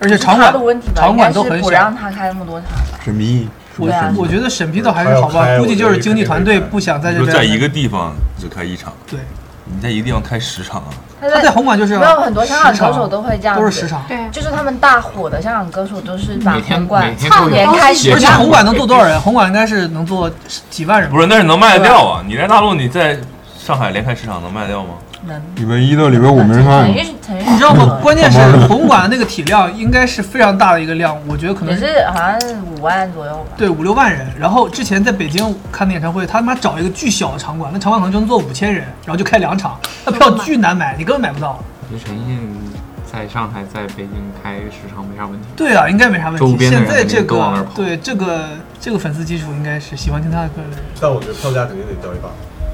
[0.00, 1.94] 而且场馆的问题吧，场馆都很小不让。
[1.94, 2.98] 他开那么多场吧。
[3.04, 9.18] 神秘，我我觉得审批倒还是好吧估计就是经济团队不想在这边在一个地方只开一场，对，
[9.64, 10.88] 你在一个地方开十场啊，
[11.20, 19.20] 他在红馆就是没有很多香港歌手都会这样，都是十场，对，就是他们大火的香港歌手都是把每天红馆每天都有连开十而且，红馆能坐多少人？
[19.20, 20.30] 红馆应该是能坐
[20.70, 21.10] 几万人。
[21.10, 22.22] 不是，那是能卖得掉啊！
[22.26, 23.18] 你在大陆，你在
[23.70, 24.94] 上海连开市场能卖掉吗？
[25.24, 25.40] 能。
[25.54, 28.00] 礼拜一到礼拜五没人看你知道吗？
[28.02, 33.52] 关键是红馆那个体量应该是非常大的一个量，我觉得可能也是好像是五万左右吧。
[33.56, 34.26] 对五六万人。
[34.36, 41.62] 然后之前在北京看的演唱会，他妈找一个巨小的场馆，那场馆可能就能坐五千人，然后就开两场，那票巨难买，你根本买不到。
[41.88, 42.52] 我觉得陈奕迅
[43.06, 44.10] 在上海、在北京
[44.42, 45.46] 开十场没啥问题。
[45.54, 46.40] 对啊，应该没啥问题。
[46.40, 48.48] 周边的现在这个对这个
[48.80, 50.78] 这个粉丝基础应该是喜欢听他的歌的人。
[51.00, 52.28] 但我觉得票价肯定得掉一半。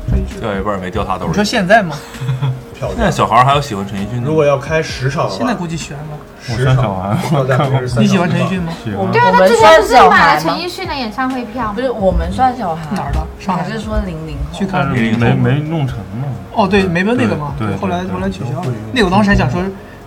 [0.09, 1.43] 陈奕迅掉一半没掉他兜你说。
[1.45, 1.97] 现在吗？
[2.77, 4.25] 票价，现在小孩还有喜欢陈奕迅的吗？
[4.27, 6.05] 如果要开十场的话，现在估计悬了。
[6.43, 8.73] 十场像小孩票价肯定是三你喜欢陈奕迅吗？
[8.85, 10.53] 喜欢对啊，我们算他之前不是买了陈？
[10.55, 11.73] 奕迅的演唱会票吗？
[11.75, 12.85] 不是，我们算小孩。
[12.95, 13.27] 哪儿的？
[13.41, 14.59] 上海的还是说零零后？
[14.59, 16.29] 去看但是没没弄成嘛。
[16.53, 18.67] 哦，对，没问那个嘛，对对后来对后来取消了。
[18.93, 19.63] 那个我当时还想说，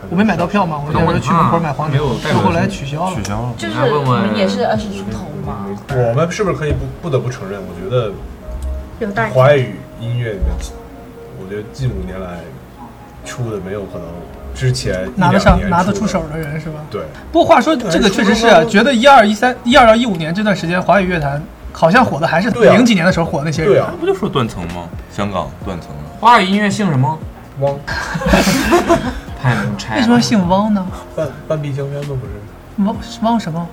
[0.10, 3.24] 我没买到票嘛，我想说去门口买黄牛，就后来取消了取。
[3.24, 3.50] 消了。
[3.58, 5.66] 就是你还问问我们也是二十出头嘛。
[5.90, 7.60] 我们是不是可以不不得不承认？
[7.60, 8.12] 我觉得
[9.00, 10.48] 有代华语音乐里面，
[11.40, 12.40] 我觉得近五年来
[13.26, 14.08] 出的没有可能
[14.56, 16.80] 之前拿得上拿得出手的人是吧？
[16.90, 23.72] 对，不过话说，这个确实是啊觉得一二一三一二到一五年这段时间，华语乐坛好像火的还是零几年的时候火的那些人。
[23.72, 24.90] 对啊，不就说断层吗？
[25.12, 26.04] 香港断层了。
[26.20, 27.18] 华语音乐姓什么？
[27.60, 27.78] 汪
[29.42, 29.98] 太能拆。
[29.98, 30.86] 为什么姓汪呢？
[31.16, 32.18] 半半壁江山吗？
[32.78, 33.68] 不是汪汪什么？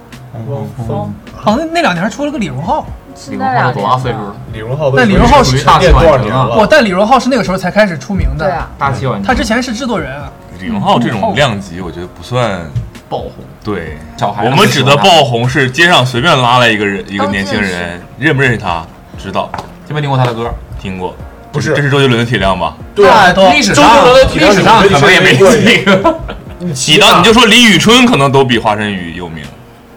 [0.49, 2.87] 汪峰，好像那两年还出了个李荣浩。
[3.19, 4.37] 是那两多大岁数了？
[4.53, 6.55] 李荣浩都但李荣浩是属于沉淀多少年了？
[6.55, 8.45] 我但李荣浩是那个时候才开始出名的。
[8.45, 9.23] 对啊，大器晚成。
[9.27, 10.31] 他之前是制作人啊。
[10.61, 12.61] 李荣浩这种量级，我觉得不算
[13.09, 13.33] 爆红。
[13.65, 18.85] 对，小孩我们指的爆红是街上随便拉来一个人，一个年轻人，认不认识他？
[19.19, 19.51] 知道，
[19.87, 20.51] 听没听过他的歌？
[20.79, 21.17] 听过。
[21.53, 22.77] 不是这是周杰伦的体量吧？
[22.95, 26.19] 对啊，历史上历史上可能也没这个。
[26.59, 29.43] 你当你就说李宇春可能都比华晨宇有名，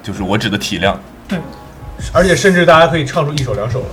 [0.02, 1.00] 就是我指的体量。
[1.28, 1.40] 对，
[2.14, 3.86] 而且甚至大家可以唱出一首两首来。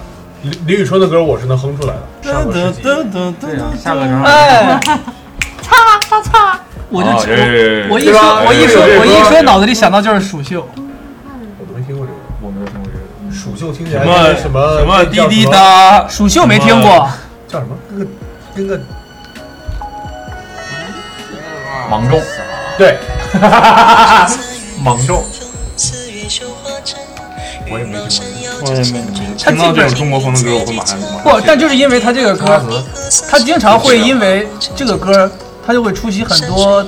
[0.42, 2.32] 李李宇春的歌我是能哼出来的。
[2.32, 2.92] 上个世纪，对
[3.58, 4.24] 啊，下个正好。
[4.26, 4.80] 哎，
[5.62, 6.60] 唱啊，唱唱啊！
[6.88, 10.68] 我就哦对对对对我一说，我一说，对对对我一说，脑子里想到就是蜀绣。
[11.58, 12.18] 我都没听过这个。
[12.40, 13.34] 我没有听过这个。
[13.34, 17.08] 蜀绣听起来什么什么什么滴滴答，蜀绣没听过，
[17.48, 17.76] 叫什么？
[17.90, 18.06] 跟个
[18.54, 18.80] 跟个
[21.90, 22.20] 芒种，
[22.78, 22.98] 对，
[24.82, 25.24] 芒种，
[27.70, 28.24] 我也没听
[28.60, 28.70] 过。
[28.70, 29.00] 我也没
[29.42, 32.84] 他基本听到这种中国风的歌，我会马上马上不，但就是因为他这个歌，
[33.30, 35.30] 他经常会因为这个歌，
[35.66, 36.84] 他就会出席很多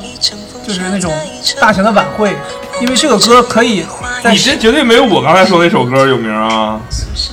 [0.67, 1.13] 就是那种
[1.61, 2.37] 大型的晚会，
[2.81, 3.85] 因为这个歌可以
[4.31, 6.81] 你这绝对没有我刚才说那首歌有名啊！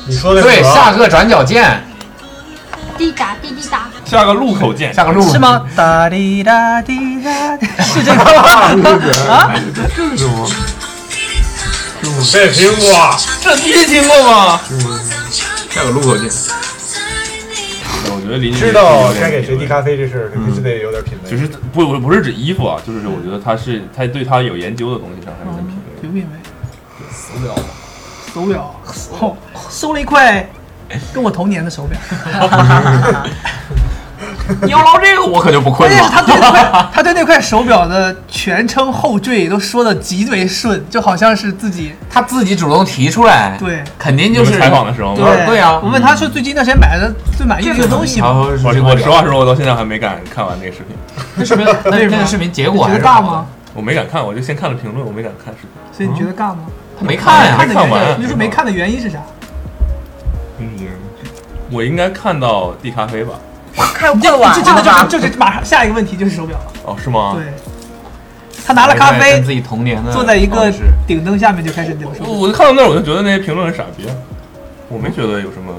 [0.08, 1.84] 你说的对，下个转角见，
[2.98, 4.94] 滴答滴滴答，下个路口见。
[4.94, 5.40] 下个路是？
[5.40, 5.66] 吗？
[5.76, 9.00] 哒滴哒滴哒， 是这个吗？
[9.30, 9.52] 啊？
[12.12, 12.86] 没听过。
[13.42, 14.60] 这你也听过吗？
[15.70, 16.30] 下个路口见。
[18.08, 21.30] 我觉得林俊杰知道该给谁递咖啡这事儿，肯定是得有点品味。
[21.30, 25.84] 就是不不不是指衣服啊，就是我觉得他是他对他有研究的东西上还是很品味。
[26.04, 26.40] 有品味。
[27.12, 27.56] 手表，
[28.34, 28.76] 手表，
[29.20, 29.36] 哦，
[29.70, 30.48] 收 了一块
[31.14, 32.00] 跟我同年的手表。
[34.64, 36.28] 你要捞这个，我可就不困关键是他了。
[36.28, 48.30] 对那块， 他对那块手表的全称后缀都说的极为顺，就好像是自己他自己主动提出来，对肯定就是采访的时候吗对对啊我，问他是最近一段时间买的最满意的一个东西吗？
[48.34, 50.96] 我我实话说，我到现在还没敢看完那个视频，
[51.36, 53.46] 那视频那那个视频结果你觉还尬吗？？
[53.74, 55.70] 我没敢看，我就先看了评论，我没敢看视频。
[55.92, 56.60] 所以你觉得尬吗？
[56.98, 59.20] 他没看呀没看完原因，你说没看的原因是啥？
[60.60, 60.70] 嗯
[61.72, 63.34] 我应该看到递咖啡吧？
[63.94, 66.66] 看过晚这真的就是就是马上下一个问题就是手表了。
[66.86, 67.36] 哦，是吗？
[67.36, 67.46] 对，
[68.66, 70.72] 他拿了咖啡，自己童年坐在一个
[71.08, 72.48] 顶灯下面就开始聊手我。
[72.48, 74.08] 我看到那儿，我就觉得那些评论很傻逼，
[74.88, 75.74] 我没觉得有什么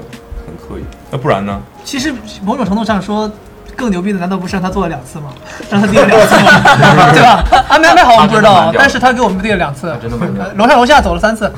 [0.45, 0.83] 很刻意。
[1.09, 1.61] 那不然呢？
[1.83, 3.29] 其实某种程度上说，
[3.75, 5.29] 更牛逼的难道不是让他做了两次吗？
[5.69, 7.11] 让他递了两次吗？
[7.13, 7.43] 对吧？
[7.69, 11.51] 安没安排好我们不知道，但是他给我们递了两次，真的蛮屌，楼上楼下走了三次，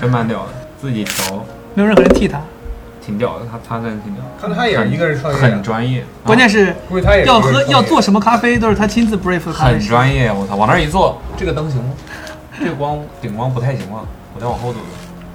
[0.00, 0.48] 真蛮屌的，
[0.80, 2.40] 自己调没有任何人替他。
[3.06, 4.24] 挺屌的，他他真的挺屌。
[4.24, 5.42] 的，看他也是一个人创业啊。
[5.42, 6.74] 很专业，关键是
[7.24, 9.80] 要喝要做什么咖啡都是他亲自 brief 咖啡很。
[9.80, 11.90] 专业，我操，往那儿一坐，这个灯行吗？
[12.58, 14.00] 这个光顶光不太行吗，
[14.34, 14.86] 我再往后走走，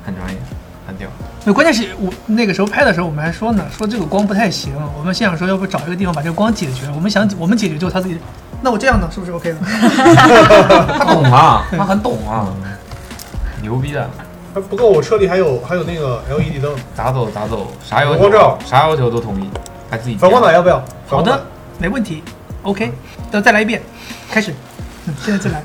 [0.06, 0.38] 很专业，
[0.86, 1.08] 很屌。
[1.46, 6.88] 那，关键是我那个时候拍的时候，我们还说呢，说这个光不太行，我们心想说要不找一个地方把这个光解决。
[6.94, 8.18] 我们想我们解决之后，他自己，
[8.62, 9.58] 那我这样呢，是不是 OK 的？
[11.00, 12.48] 他懂啊， 他很懂啊，
[13.62, 14.10] 牛逼的，
[14.54, 18.58] 还不够，我车里还有还有那个 LED 灯，咋走咋走，啥要求？
[18.66, 19.50] 啥要求都同意，
[19.90, 20.84] 还自己反光板要不要？
[21.08, 21.42] 好的，
[21.78, 22.22] 没问题
[22.64, 22.92] ，OK，
[23.32, 23.82] 那再来一遍，
[24.30, 24.54] 开始，
[25.08, 25.64] 嗯，现在再来，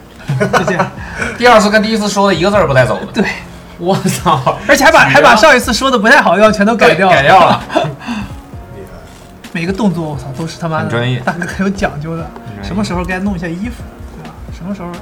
[0.59, 0.91] 就这样。
[1.37, 3.25] 第二次跟第一次说的一个字儿不带走的，对，
[3.79, 7.09] 我操，而且还把还把上一次说的不太好的要全都改掉。
[7.09, 8.99] 了改掉了， 厉害。
[9.53, 11.19] 每个动作我操都是他妈的很专业。
[11.21, 12.25] 大哥很有讲究的。
[12.63, 13.83] 什么时候该弄一下衣服，
[14.17, 14.35] 对吧？
[14.57, 14.93] 什么时候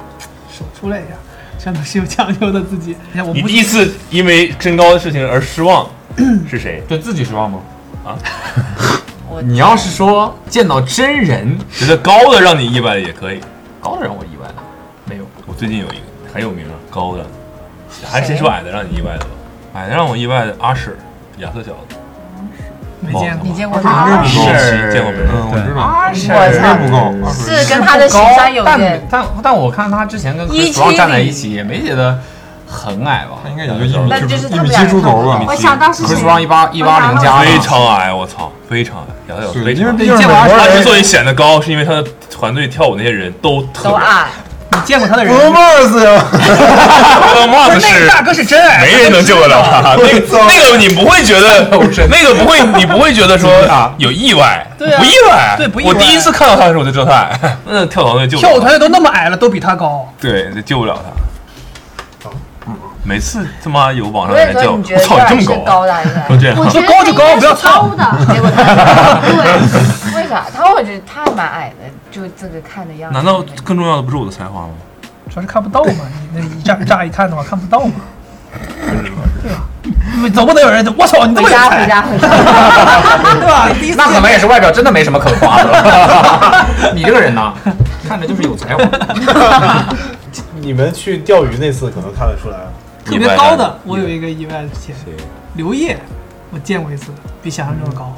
[0.50, 1.14] 手出来一下，
[1.64, 2.94] 全都是有讲究的自己。
[3.10, 5.88] 你看我你第一次因为身高的事情而失望
[6.46, 6.82] 是谁？
[6.86, 7.58] 对自己失望吗？
[8.04, 8.18] 啊，
[9.30, 13.40] 我你要是说见到真人觉得高的让你意外的也可以。
[13.80, 14.54] 高的让我意外了，
[15.06, 17.24] 没有，我最近有一个很有名啊，高的，
[18.04, 19.30] 还是先说矮的让你意外的吧。
[19.72, 20.98] 矮的让我意外的阿史，
[21.38, 21.96] 亚瑟小子，
[23.06, 23.52] 没见过你。
[23.52, 24.24] 见过是他吗？
[24.24, 25.24] 是见过没有？
[25.30, 25.80] 嗯，我知道，
[26.34, 32.18] 我操不够，是跟他的形象有但点但但我看他之前跟170 Brown 站在一起，也没觉得
[32.66, 35.40] 很矮吧他应该也就一米一米七出头吧。
[35.46, 36.42] 我想到是？Chris 谁？
[36.42, 39.90] 一八一八零加非常矮，我操，非常矮，亚瑟小子是非常矮。
[39.92, 44.43] 因为毕竟他之所以显得高，是因为他的团队跳舞那些人都特别都矮，你
[44.84, 45.36] 见过他的人。
[45.36, 46.24] 格莫尔斯呀，
[47.34, 49.94] 格莫尔斯是那个大哥是真爱，没人能救得了他。
[50.02, 51.62] 那个那个你不会觉得，
[52.08, 53.50] 那个不会，你不会觉得说
[53.98, 55.54] 有意外，对啊不意外。
[55.56, 60.08] 对不意外我第一次看到他的时候我就知道他矮，那跳蚤队救跳舞团队都那么矮了，都比他高。
[60.20, 61.10] 对，这救不了他。
[63.06, 66.64] 每次他妈有网上人叫，我操，你这么高高啊，的还是矮都这样我。
[66.70, 67.82] 觉得高就高，不要操。
[67.82, 68.64] 高的，结果他
[69.20, 70.46] 对，为啥？
[70.56, 71.84] 他我觉得他还蛮矮的，
[72.14, 73.16] 就这个看的样子。
[73.16, 74.74] 难道更重要的不是我的才华吗？
[75.28, 77.94] 主要是看不到嘛， 你那一乍乍一看的话看不到嘛。
[79.42, 79.60] 对吧？
[80.32, 82.28] 总不能有人我操，你这么有回家回，家回家？
[83.34, 83.68] 对吧？
[83.80, 86.66] 第一次那可能也是外表真的没什么可夸的了。
[86.94, 87.52] 你这个人呢，
[88.08, 88.84] 看着就是有才华。
[90.60, 92.58] 你们去钓鱼那次可能看得出来，
[93.04, 95.16] 特别高的，我有一个意外的体验，
[95.54, 95.98] 刘烨，
[96.52, 97.06] 我见过一次，
[97.42, 98.12] 比想象中的高，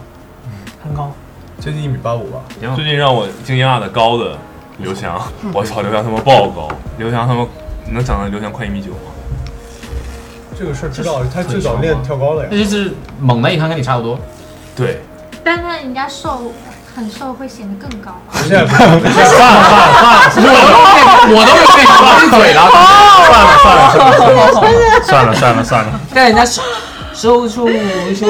[0.84, 1.12] 很高。
[1.58, 2.40] 接近一米八五吧。
[2.74, 4.36] 最近让我惊讶的高的
[4.78, 5.20] 刘翔，
[5.52, 7.46] 我操，刘翔他妈爆高，刘翔他妈
[7.90, 9.12] 能长到刘翔快一米九吗？
[10.58, 12.48] 这个事儿知道，他最早练跳高的呀。
[12.50, 14.18] 那就是猛的，一看跟你差不多。
[14.74, 15.00] 对，
[15.42, 16.52] 但是人家瘦
[16.94, 18.12] 很瘦会显得更高。
[18.32, 19.10] 现在不算了算了
[20.30, 20.52] 算了，
[21.28, 22.60] 我都是被你嘴了。
[23.26, 24.14] 算了算了算了
[25.02, 26.44] 算了算了算了，但人家
[27.16, 27.72] 收收收
[28.14, 28.26] 收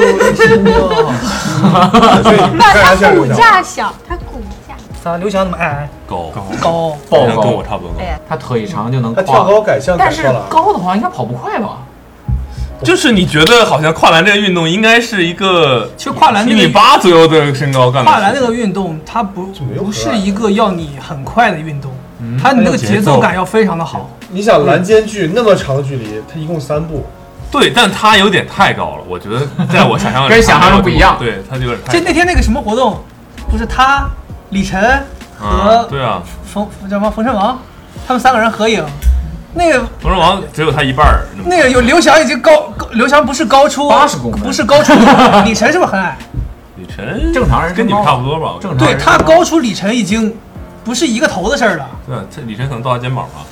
[2.23, 3.27] 所以那他骨。
[3.33, 4.75] 架小，他骨架。
[5.03, 5.17] 咋？
[5.17, 5.89] 刘翔怎么矮？
[6.07, 6.97] 高高，高？
[7.41, 7.61] 跟我。
[7.61, 10.23] 差不多高他腿长就能他跳跨，高改向但是。
[10.49, 11.79] 高的话应该跑不快吧？
[12.81, 18.09] 就是你觉得好像跨栏这个运动应该是一个其实跨栏一米八左右的身高干的。
[18.09, 21.91] 跨栏那个运动，它不不是一个要你很快的运动，
[22.41, 24.09] 它你那个节奏感要非常的好。
[24.29, 27.03] 你想栏间距那么长的距离，它一共三步，
[27.51, 31.15] 对，但他有点太高了，我觉得在我想象里 跟想象中不一样。
[31.19, 33.01] 对他有点太就那天那个什么活动，
[33.49, 34.07] 不是他、
[34.49, 34.81] 李晨
[35.39, 37.09] 啊，和对啊，冯叫什么？
[37.09, 37.59] 冯晨王，
[38.07, 38.83] 他们三个人合影，
[39.53, 44.41] 那个冯胜王只有他一半儿那个有刘翔已经高，高刘翔不是高出八十公分。
[44.41, 44.93] 不是高出
[45.45, 46.17] 李晨是不是很矮？
[46.75, 48.55] 李晨正常人跟你们差不多吧？
[48.61, 50.35] 正常人对他高出李晨已经
[50.83, 51.87] 不是一个头的事儿了。
[52.05, 53.45] 对啊，这李晨可能到他肩膀吧。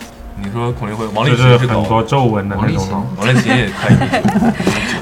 [0.45, 3.23] 你说孔令辉、王励就勤是高是很多，皱纹的王励勤那种高。
[3.23, 4.17] 王励勤也快一米九。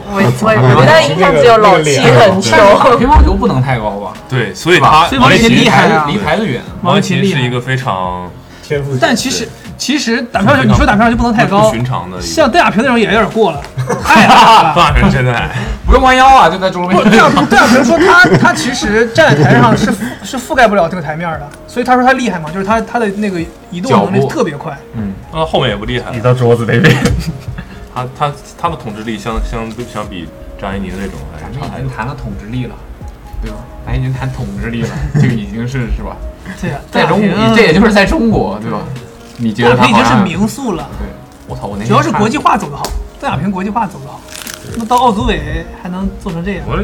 [0.16, 0.48] 我我
[0.80, 2.56] 我的印象只有老七很瘦。
[2.98, 4.14] 乒乓球不能太高吧？
[4.30, 6.62] 对，所以他所以王励勤厉害啊离台子远。
[6.82, 8.30] 王励勤是一个非常
[8.62, 8.98] 天赋。
[9.02, 9.48] 但其实
[9.84, 12.21] 其实打乒乓球，你说打乒乓球不能太高，寻常的。
[12.21, 13.61] 像邓亚萍那种也有点过了，
[14.01, 14.27] 太矮
[14.63, 14.73] 了。
[14.73, 15.49] 大人真的矮，
[15.86, 24.73] 不用弯腰啊，就在桌不，面邓亚邓亚萍说他他其实站在台上是 是覆盖不了这个台面的，所以他说他厉害嘛，就是他他的那个移动能力特别快。
[24.95, 26.21] 嗯那后面也不厉害移。
[26.21, 26.95] 到桌子那边，
[27.93, 31.75] 他他他的统治力相相相比张怡宁那种还咱是差太多。
[31.75, 32.75] 们已经谈了统治力了，
[33.41, 33.57] 对吧？
[33.86, 36.15] 咱已经谈统治力了，这个已经是是吧？
[36.61, 38.79] 对呀，在中邓亚萍这也就是在中国，对吧？
[39.44, 41.08] 你觉得邓亚萍已经是名宿了，对，
[41.48, 42.84] 我操，我那主要是国际化走得好，
[43.20, 44.22] 邓亚萍国际化走得好，
[44.78, 46.78] 那到奥组委还能做成这样，我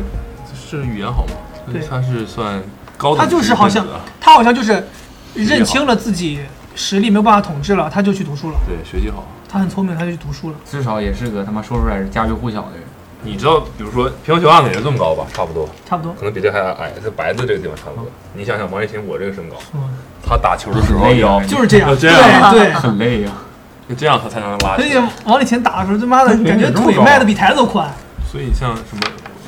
[0.54, 1.32] 是语言好吗？
[1.72, 1.82] 对。
[1.88, 2.62] 他是算
[2.98, 3.88] 高等他就是好像
[4.20, 4.86] 他好像就是
[5.34, 6.42] 认清了自己
[6.76, 7.76] 实力没有办法统治
[13.22, 15.26] 你知道，比如说乒乓球案子也是这么高吧？
[15.34, 16.14] 差不多，差不多。
[16.14, 18.06] 可能比这还矮，在白的这个地方差不多。
[18.34, 19.82] 你想想王励勤我这个身高，嗯，
[20.26, 22.74] 他打球的时候很累啊腰就是这样，这样对对。
[22.74, 23.32] 很累呀、
[23.90, 24.92] 就这样他才能拉所以。
[25.26, 27.92] 王励勤打的时候，他妈的感觉腿迈的比台子都宽。
[28.32, 29.02] 所以像什么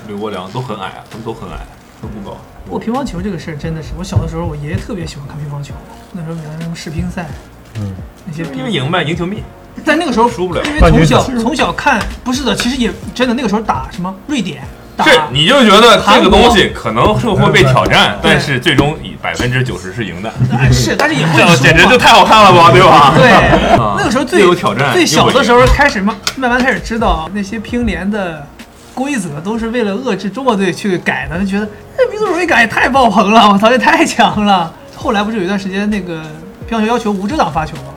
[0.07, 1.59] 刘国梁都很矮啊，他们都很矮，
[2.01, 2.35] 都不高。
[2.65, 5.73] 不过乒乓球这个事儿真的是，我小的时候我爷爷特别喜欢看乒乓球，
[6.11, 7.27] 那时候比方说什么世乒赛，
[7.75, 7.93] 嗯，
[8.25, 9.43] 那些比因为赢呗，赢球命。
[9.83, 14.61] 在那个时候输不了因为从小从小看，不是的，其实也真的那个时候打什么瑞典，
[14.95, 23.13] 打是，你就觉得这个东西可能是会被挑战，但是最终以百分之九十是赢的，哎是，但是也会这输简直就太好看了吧，对吧？
[23.15, 23.95] 对，啊。
[23.97, 28.45] 那个时候最有挑战，最小的时候开始慢慢慢开始知道那些乒联的
[28.93, 31.67] 规则都是为了遏制中国队去改的，就觉得
[31.97, 34.71] 这民族主义感也太爆棚了，我操，这太强了。
[34.95, 36.21] 后来不是有一段时间那个
[36.67, 37.90] 乒乓球要求无遮挡发球吗？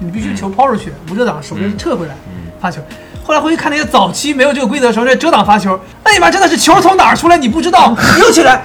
[0.00, 2.14] 你必须球抛出去，无遮挡手就撤回来
[2.60, 2.80] 发球。
[3.22, 8.62] 后来回去看那些早期没有这个规则的时候，那遮挡发球，那你妈真的是球从哪儿出来你不知道， 扔起来。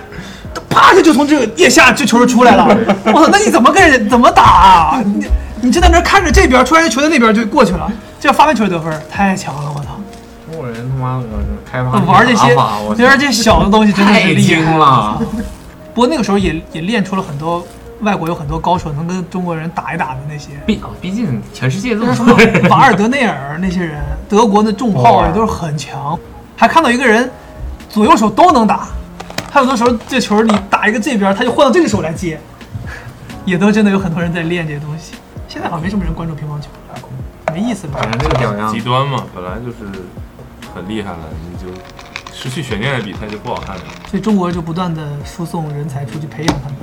[0.69, 2.65] 啪一下就从这个腋下这球就出来了，
[3.13, 3.27] 我操！
[3.31, 5.01] 那你怎么跟人怎么打啊？
[5.05, 5.25] 你
[5.61, 9.71] 你就在那儿看着这边，突然球在那边就过去了，这样发完球得分，太强了！
[9.73, 9.99] 我操！
[10.49, 11.25] 中国人他妈的
[11.69, 15.21] 开发玩这些玩这些小的东西真的是太厉害了。
[15.93, 17.65] 不过那个时候也也练出了很多
[18.01, 22.35] 外国有很多高手能跟中国人打一打的那些，毕毕竟全世界这么什么
[22.69, 26.17] 瓦尔德内尔那些人，德国的重炮也都是很强。
[26.57, 27.29] 还看到一个人
[27.89, 28.87] 左右手都能打，
[29.51, 32.39] 他有的时候这球你打一个这边，他就换到这个手来接，
[33.45, 35.13] 也都真的有很多人在练这些东西。
[35.47, 36.67] 现在好像没什么人关注乒乓球，
[37.53, 37.99] 没意思吧？
[38.01, 39.89] 反正这个表扬极端嘛，本来就是
[40.73, 41.19] 很厉害了，
[41.49, 41.71] 你就
[42.37, 43.81] 失去悬念的比赛就不好看了。
[44.11, 46.75] 所以中国就不断的输送人才出去培养他们。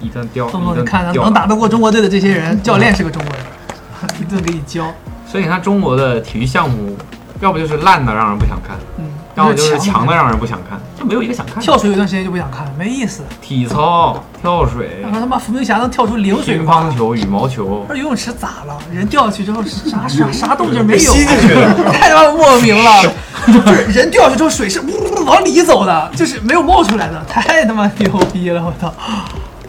[0.00, 3.44] 一顿掉，动不动看能打得过中国队的这些人， 教练是个中国人，
[4.22, 4.92] 一顿给你教。
[5.26, 6.96] 所以你看中国的体育项目，
[7.40, 9.04] 要不就是烂的让人不想看，嗯，
[9.38, 11.62] 要么就是强强的让人不想看，就没有一个想看。
[11.62, 13.22] 跳水有段时间就不想看，没意思。
[13.40, 18.76] 体操、跳水然、后他妈伏明霞能跳出零水乒乓，球、羽毛球，那游泳池咋了？
[18.92, 23.02] 人掉下去之后啥 啥啥动静没有，吸进去了 太他妈莫名了。
[23.46, 28.62] 就是人掉下去之后水是呜往里走的，就是没有冒出来的，太他妈牛逼了！
[28.62, 28.92] 我操！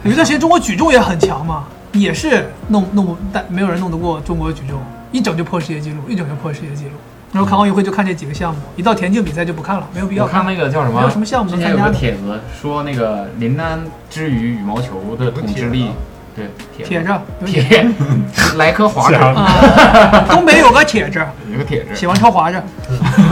[0.03, 1.63] 有一段时间中国举重也很强嘛，
[1.93, 4.79] 也是弄弄不，但没有人弄得过中国举重，
[5.11, 6.91] 一整就破世界纪录，一整就破世界纪录。
[7.31, 11.93] 然后看奥运会就看这几个项目，一到田径比赛就不看了，没有必要我看那个叫什么，没有什么项目之前有能参加的。
[11.93, 15.91] 个帖子说那个林丹之于羽毛球的统治力，
[16.35, 17.03] 对，铁。
[17.03, 17.87] 着，有铁，
[18.57, 19.09] 莱科华。
[19.09, 22.59] 子，啊，东北有个铁子，有个铁子喜，欢超华子。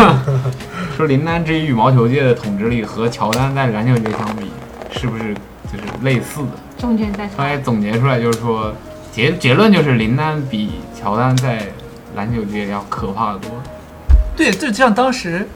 [0.96, 4.52] 说林丹之于羽毛球界的统治力和乔丹在篮球界相比，
[4.92, 5.34] 是不是
[5.72, 6.50] 就是类似的？
[6.78, 8.74] 中间再后来总结出来就是说，
[9.12, 11.64] 结结论就是林丹比乔丹在
[12.16, 13.50] 篮球界要可怕的多。
[14.38, 15.48] 对，就像当时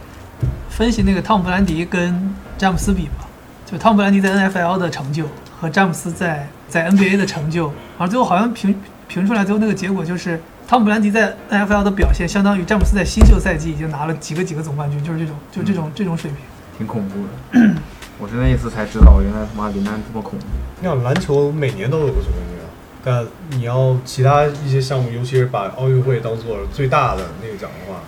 [0.69, 3.25] 分析那个汤姆布兰迪跟詹姆斯比嘛，
[3.65, 5.25] 就汤姆布兰迪在 NFL 的成就
[5.59, 7.67] 和詹姆斯在在 NBA 的成就，
[7.97, 8.75] 然后最后好像评
[9.07, 16.39] 评出来最后那个结果就是汤姆布兰迪在 NFL 的表现相当于詹姆斯在新秀赛季已经拿了几个几个总冠军，就是这种就这种这种水平。
[16.79, 17.73] 挺恐怖的。
[18.17, 20.45] 我是那一次才知道，原来他妈林丹这么恐怖。
[20.79, 22.65] 你想篮球每年都有个总冠军啊，
[23.03, 27.99] 但你要其他一些项目，尤其是把奥运会当做最大的那个奖的话，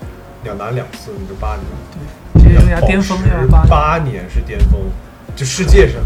[0.43, 1.63] 你要拿两次，你就八年。
[2.33, 3.69] 对这些生涯巅峰要八年。
[3.69, 4.77] 八年是巅峰，
[5.35, 6.01] 就世界上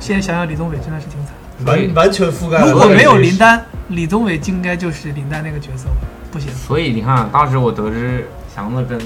[0.00, 1.34] 现在想想李宗伟真的是挺惨。
[1.66, 2.70] 完完全覆盖了。
[2.70, 5.96] 如果没有林，丹，李宗伟应该就是林丹那个角色了。
[6.32, 8.98] 不行，所以你看，当时我得知祥子跟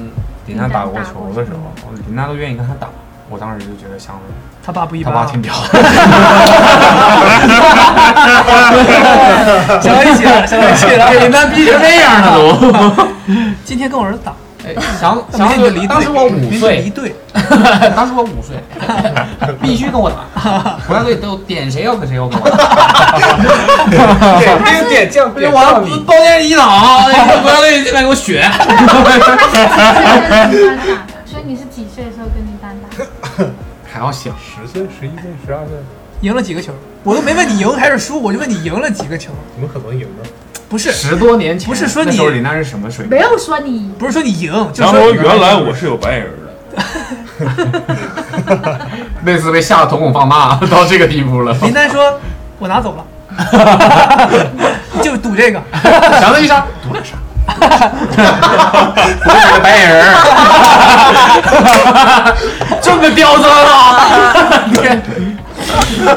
[0.47, 1.73] 林丹打过球的时候，
[2.07, 2.89] 林丹都愿意跟他打，
[3.29, 4.23] 我当时就觉得祥子
[4.65, 5.17] 他爸不一般、啊。
[5.21, 5.53] 他爸挺屌。
[9.83, 11.11] 想到一起了，想到一起了。
[11.21, 12.57] 林丹逼成这样了都。
[13.65, 14.33] 今天跟我儿子打，
[15.01, 17.15] 祥明祥子天你就离队，当时我五岁离，队。
[17.95, 18.57] 当时我五岁，
[19.63, 22.57] 必须跟我打， 国家队都点谁要跟谁要跟我打。
[24.39, 25.61] 点兵点将点我
[26.07, 26.67] 包间一倒，
[27.43, 28.51] 国家队进来给我选。
[31.25, 32.89] 所以你是几岁的时候跟你单打？
[33.91, 35.75] 还要想，十岁、十一岁、十二岁，
[36.21, 36.73] 赢了几个球？
[37.05, 39.33] 我都没问你赢还是输，我就问你赢了几个球？
[39.55, 40.29] 怎么可能赢呢？
[40.69, 43.17] 不是，十多年前，不是说你那时候林丹是什么水平？
[43.17, 46.31] 没有说你不是说你赢，就然后是说原来我是有白眼儿
[48.37, 48.81] 的，
[49.25, 51.57] 那次被吓得瞳孔放大到这个地步了。
[51.63, 52.21] 林丹说，
[52.59, 53.05] 我拿走了，
[55.03, 55.63] 就赌这个。
[56.21, 57.17] 祥子一下，赌点啥？
[59.25, 60.13] 我是个白人儿，
[62.83, 64.69] 这么刁钻啊！
[64.75, 65.03] 天，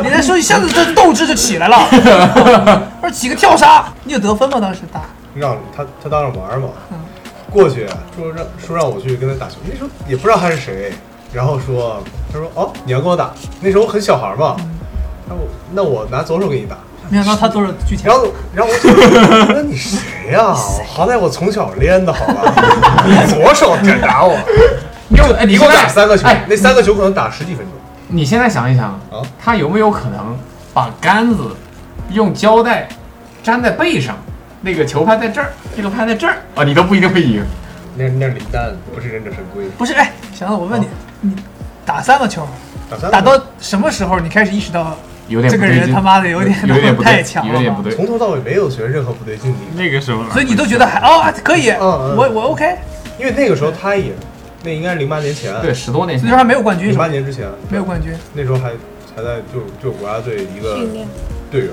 [0.04, 1.88] 林丹说一下子这斗志就起来了，
[3.02, 4.60] 我说几个跳杀，你有得分吗？
[4.60, 5.02] 当时打，
[5.34, 6.70] 让他他当着玩嘛，
[7.50, 10.94] 过去说让说让我去跟他打球，那时候也不知道他是谁，
[11.34, 13.32] 然后说他说哦你要跟我打，
[13.62, 14.56] 那时候我很小孩嘛，
[15.28, 16.78] 那我那我拿左手给你打，
[17.10, 18.18] 没想到他都是巨强然。
[18.20, 22.54] 后然后我就说 你谁呀、我好歹我从小练的好吧，
[23.08, 24.38] 你左手敢打我，
[25.10, 27.74] 你给我，哎，你给我打三个球哎，那三个球可能打十几分钟，
[28.10, 30.38] 你现在想一想啊，他有没有可能
[30.74, 31.48] 把杆子
[32.14, 32.88] 用胶带
[33.44, 34.18] 粘在背上？
[34.64, 37.44] 那个球拍在这儿，这个拍在这儿啊，你都不一定会赢。
[37.98, 40.88] 那那是林丹，不是忍者神龟，不是，哎，行了我问你，
[41.22, 41.36] 你
[41.84, 42.48] 打三个球，
[42.88, 43.12] 打三个？
[43.12, 44.96] 打到什么时候你开始意识到
[45.28, 47.54] 有点这个人他妈的有点有点不对太强了？
[47.56, 47.92] 有点不对。
[47.96, 49.52] 从头到尾没有觉得任何不对劲。
[49.52, 52.78] 的，那个时候所以你都觉得还 哦还可以，嗯嗯我我 OK，
[53.18, 54.14] 因为那个时候他也，
[54.64, 56.26] 那应该是零八年前，对，，十多年前。
[56.26, 56.96] 那时候还没有冠军零？
[56.96, 57.48] 八年之前。
[57.68, 58.14] 没有冠军。
[58.36, 58.70] 那时候还
[59.16, 60.76] 还在就就国家队一个
[61.52, 61.72] 队员，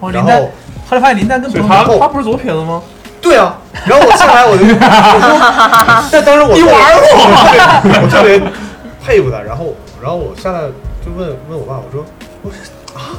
[0.00, 0.50] 哦，林丹然后，
[0.88, 2.82] 后来发现林丹跟对彭他他不是左撇子吗？
[3.20, 8.40] 对啊，然后我下来我就我 说，但当时我你玩我，我特别
[9.04, 10.60] 佩服他，然后然后我下来
[11.04, 12.04] 就问问我爸，我说
[12.42, 12.58] 我说
[13.00, 13.18] 啊，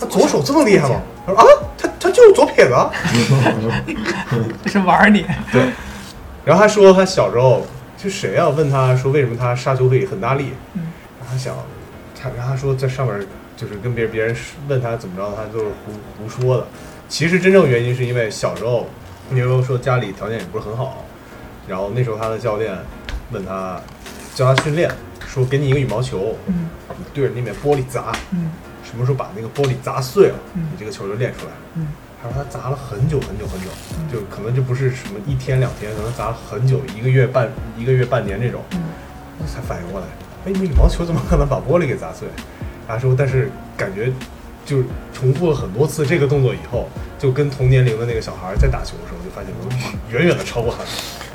[0.00, 0.96] 他左手这么厉害吗？
[1.26, 1.46] 他说啊，
[1.78, 2.90] 他他就是左撇子啊，
[4.64, 5.62] 这是玩你，对
[6.44, 7.62] 然后他说他小时候
[7.96, 10.82] 就谁啊问他说为什么他杀球可以很大力，嗯
[11.20, 11.54] 然后他想
[12.20, 14.34] 他然后他说在上面就是跟别人别人
[14.68, 16.66] 问他怎么着，他都是胡胡说的。
[17.08, 18.88] 其实真正原因是因为小时候，
[19.30, 21.04] 你有说家里条件也不是很好，
[21.66, 22.76] 然后那时候他的教练
[23.30, 23.80] 问他
[24.34, 24.90] 教他训练，
[25.26, 28.50] 说给你一个羽毛球，嗯你对着那面玻璃砸，嗯
[28.84, 31.52] 什么时候把那个玻璃砸碎了，嗯你这个球就练出来。
[31.76, 31.88] 嗯
[32.20, 33.68] 他说他砸了很久很久很久，
[34.12, 38.60] 就可能就不是什么一天两天，可能砸了很久，一个月半一个月半年这种，
[39.46, 40.06] 才反应过来，
[40.48, 42.26] 哎，那羽毛球怎么可能把玻璃给砸碎？
[42.86, 44.10] 他说，但是感觉
[44.64, 44.78] 就
[45.12, 46.88] 重复了很多次这个动作以后，
[47.18, 49.68] 就跟同年龄的那个小孩在打球的时候，就发现我
[50.10, 50.74] 远远的超过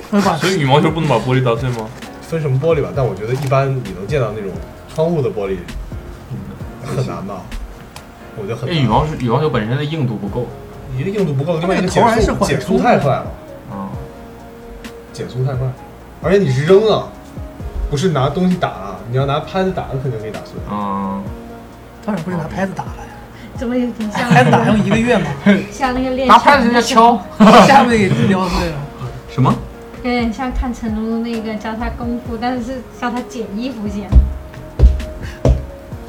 [0.09, 1.87] 他 所以羽毛球不能把玻璃砸碎吗？
[2.27, 4.49] 分什么玻璃吧，但我觉得一般你能见到那种
[4.91, 5.57] 窗户的玻璃
[6.83, 7.43] 很难吧？
[8.35, 8.75] 我觉得很难。
[8.75, 10.47] 因为羽毛是羽毛球本身的硬度不够。
[10.97, 13.31] 一个硬度不够，另外一个投篮是缓减速减速太快了，
[13.71, 13.89] 啊，
[15.11, 15.67] 减速太快，
[16.21, 17.07] 而且你是扔啊，
[17.89, 20.53] 不是拿东西打啊，你要拿拍子打，肯定可以打碎。
[20.69, 21.19] 啊，
[22.05, 23.13] 当然不是拿拍子打了呀，
[23.55, 25.27] 怎么有点像拍子打用一个月嘛，
[25.71, 27.21] 像那个练拿拍子枪在敲，
[27.67, 28.75] 下面给撩碎了。
[29.29, 29.53] 什么？
[30.03, 34.09] 有点像看成龙那个教他功夫，但是是教他剪衣服剪。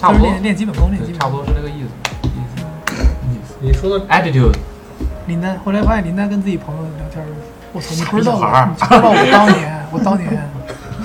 [0.00, 1.20] 差不多就是练练基本功，练基，本功。
[1.20, 1.88] 差不多是那个意思。
[3.60, 4.54] 你说的 Attitude，
[5.26, 7.28] 林丹后来发现林丹跟自己朋友聊天儿，
[7.72, 10.60] 我操，你不知道你不知道我当年，我当年，我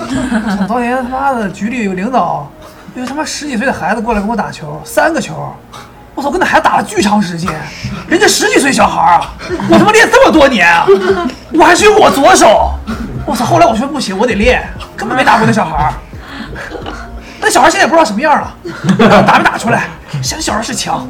[0.68, 2.50] 当年他妈的局里有领导，
[2.96, 5.54] 有他妈十几岁的孩子过来跟我打球，三个球，
[6.16, 7.54] 我操，跟那孩子打了巨长时间，
[8.08, 9.34] 人家十几岁小孩儿啊，
[9.70, 10.86] 我他妈练这么多年啊，
[11.54, 12.74] 我还是用我左手，
[13.26, 15.94] 我操，后来我说不行，我得练，根本没打过那小孩儿。
[17.42, 19.88] 那小孩现在也不知道什么样了，打没打出来？
[20.22, 21.08] 想小孩是强。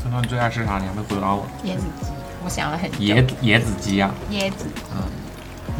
[0.00, 0.78] 村长最爱吃啥？
[0.78, 1.46] 你还没回答我。
[1.64, 2.06] 椰子鸡，
[2.44, 2.98] 我想了很久。
[2.98, 5.02] 椰椰子鸡啊，椰子，嗯。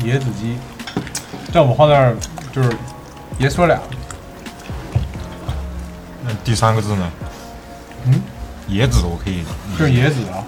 [0.04, 0.56] 椰子鸡，
[1.52, 2.16] 在我们放那儿
[2.52, 2.74] 就是
[3.38, 3.78] 爷说俩，
[6.24, 7.10] 那第三个字呢？
[8.06, 8.14] 嗯，
[8.70, 9.44] 椰子我可以，
[9.78, 10.40] 就是椰子啊，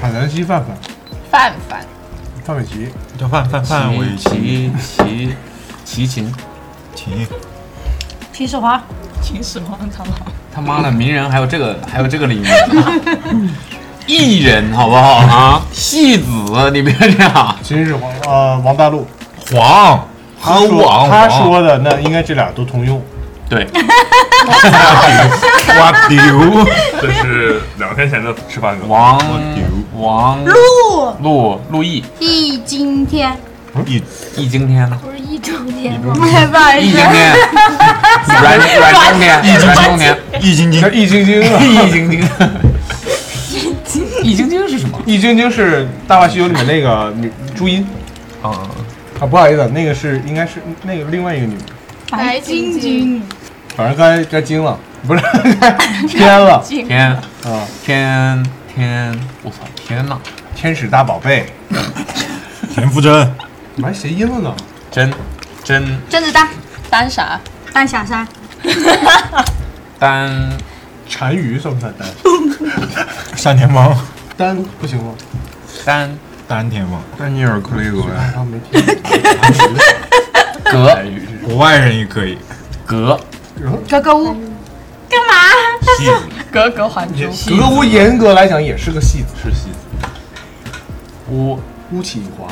[0.00, 0.76] 海南鸡饭饭，
[1.28, 1.84] 范范，
[2.44, 5.34] 范玮琪，叫范范范玮琪，齐
[5.84, 6.32] 齐秦。
[6.94, 7.28] 秦，秦
[8.32, 8.80] 皮世华，
[9.22, 10.10] 秦始皇他妈。
[10.52, 12.46] 他妈的名人还有这个还有这个领域，
[14.06, 15.16] 艺人好不好？
[15.18, 15.62] 啊？
[15.72, 16.24] 戏子，
[16.72, 17.56] 你别这样。
[17.62, 19.06] 秦始皇呃王大陆，
[19.52, 20.08] 黄
[20.42, 23.00] 他说王他说的那应该这俩都通用，
[23.48, 23.66] 对，
[25.78, 26.16] 哇丢，
[27.00, 28.88] 这是两天前的吃饭梗。
[28.88, 29.16] 王
[29.94, 30.42] 王。
[30.44, 30.54] 陆。
[31.22, 33.36] 陆陆毅，易今天。
[33.86, 34.02] 易
[34.36, 34.98] 易经天呢？
[35.00, 36.00] 不是易中天。
[36.00, 36.12] 吗？
[36.14, 36.22] 不
[36.58, 37.36] 好意思易经，天，
[38.26, 40.82] 阮阮中天，阮中天，易筋经，经。
[40.82, 42.22] 啊，易筋经，易筋经。
[42.22, 42.50] 是什么？
[45.10, 47.84] 易晶晶是《大话西游》里面那个 女朱茵。
[48.40, 48.70] 啊，
[49.18, 51.56] 啊，不好意思，那个是应该是那个另外一个女。
[51.56, 51.64] 的，
[52.12, 53.20] 白晶晶，
[53.76, 55.20] 反正该该惊了，不是
[55.60, 55.72] 该
[56.06, 56.62] 天了。
[56.64, 57.10] 天
[57.42, 60.16] 啊，天天，我操，天呐，
[60.54, 61.46] 天使大宝贝，
[62.72, 63.12] 田馥甄，
[63.74, 64.54] 怎么还谐音了呢？
[64.92, 65.12] 真
[65.64, 66.48] 真甄子丹、
[66.88, 67.40] 丹啥？
[67.72, 68.26] 丹霞山、
[69.98, 70.50] 单
[71.18, 72.08] 单于算不算单？
[73.42, 73.96] 单田芳，单
[74.80, 75.12] 不行吗？
[75.84, 76.18] 单
[76.48, 78.80] 丹田吗，丹尼尔·克雷格呀， 啊，没听。
[80.72, 80.98] 格
[81.44, 82.38] 国外人也可以，
[82.86, 83.18] 格。
[83.86, 84.00] 格？
[84.00, 84.34] 格巫，
[85.98, 86.06] 戏。
[86.06, 86.12] 子
[86.50, 87.24] 格格还珠。
[87.50, 90.08] 格格巫严格来讲也是个戏子，是戏子，
[91.30, 91.58] 巫
[91.92, 92.46] 巫启华，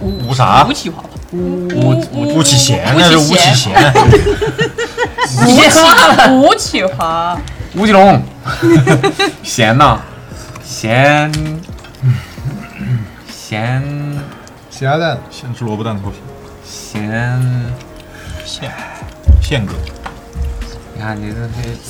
[0.00, 0.72] 吴啥巫？
[0.72, 3.92] 启华吧，乌吴启贤，那是巫启贤，
[5.46, 5.80] 吴启
[6.30, 7.36] 吴启华，
[7.74, 8.22] 吴奇隆，
[9.42, 9.98] 贤呐，
[10.84, 11.32] 咸。
[13.32, 13.82] 咸。
[14.68, 16.16] 咸鸭蛋，先吃萝卜蛋头皮，
[16.62, 17.40] 咸，
[18.44, 18.70] 宪
[19.40, 19.72] 宪哥，
[20.94, 21.36] 你看你这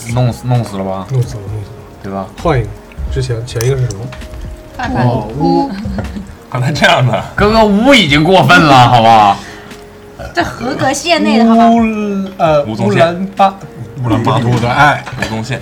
[0.07, 1.77] 这弄死弄死了吧，弄死了，弄死了。
[2.05, 2.27] 对吧？
[2.41, 2.69] 换一个，
[3.13, 4.05] 之前前一个是什么？
[4.77, 5.69] 范范哦，巫
[6.49, 7.21] 还能这样的？
[7.35, 9.37] 哥哥乌已经过分了，好不好？
[10.33, 11.69] 这合格线内的好吧？
[11.69, 11.79] 乌
[12.37, 13.01] 呃乌吴宗宪。
[13.01, 13.59] 兰巴
[14.05, 15.61] 乌兰巴托的爱，吴宗宪，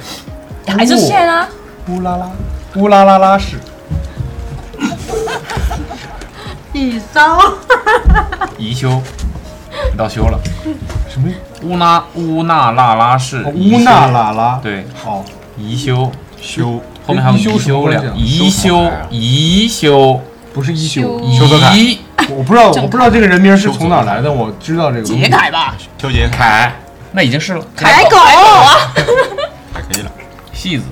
[0.66, 1.48] 还是线啊？
[1.88, 2.28] 乌拉拉
[2.74, 3.56] 乌拉拉拉氏，
[6.72, 7.38] 一骚，
[8.56, 9.02] 宜修，
[9.90, 10.40] 你到修了。
[11.08, 11.28] 什么？
[11.62, 15.22] 乌拉乌纳拉拉氏，哦乌纳拉拉，对，好，
[15.58, 16.10] 宜修，
[16.40, 16.80] 修。
[17.06, 18.30] 后面还有宜修什么修两，关系啊？
[18.30, 20.20] 宜修宜修。
[20.54, 21.02] 不是一休，
[21.32, 21.46] 修。
[21.46, 21.98] 修德凯宜。
[22.30, 26.74] 我不知道，我不知道这个人名是从哪来的，我知道这个杰凯吧，邱杰凯，凯，
[27.12, 27.64] 那已经是了。
[27.76, 28.16] 凯狗。
[28.16, 28.92] 啊，
[29.74, 30.10] 还可以了，
[30.54, 30.84] 戏子，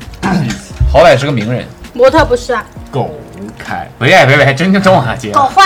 [0.93, 1.65] 好歹是个名人。
[1.93, 3.11] 模特不是啊，狗
[3.59, 5.31] 凯，别别别，真真往下接。
[5.31, 5.65] 狗话，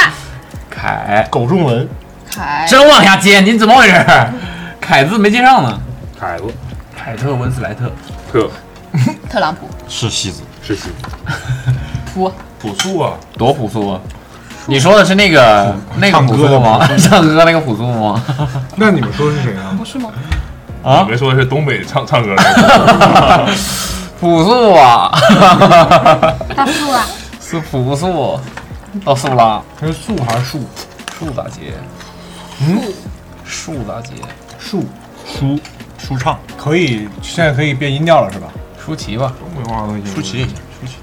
[0.70, 1.88] 凯，狗中文，
[2.30, 4.04] 凯真往下接，你怎么回事？
[4.80, 5.80] 凯字没接上呢。
[6.18, 6.44] 凯子，
[6.96, 7.90] 凯特温斯莱特，
[8.30, 8.50] 特
[9.30, 11.32] 特朗普是戏子，是戏子，
[12.14, 14.00] 朴朴素啊，多朴素啊！
[14.66, 16.86] 你说的是那个那个朴素吗？
[16.96, 18.22] 唱歌那个朴素吗？
[18.76, 19.74] 那你们说是谁啊？
[19.76, 20.10] 不是吗？
[20.82, 23.48] 啊你们说的是东北唱唱歌的，
[24.24, 25.12] 朴素啊，
[26.56, 27.04] 大树啊，
[27.42, 28.40] 是朴素，
[29.04, 30.60] 到素啦，这是素还是树？
[31.18, 31.74] 树大街，
[32.62, 32.80] 嗯，
[33.44, 33.82] 树。
[33.86, 34.14] 大街，
[34.58, 34.86] 树。
[35.26, 35.60] 舒
[35.98, 38.48] 舒畅，可以，现在可以变音调了是吧？
[38.82, 40.06] 舒淇吧，东北话都行。
[40.06, 40.38] 舒淇。
[40.38, 40.96] 也行。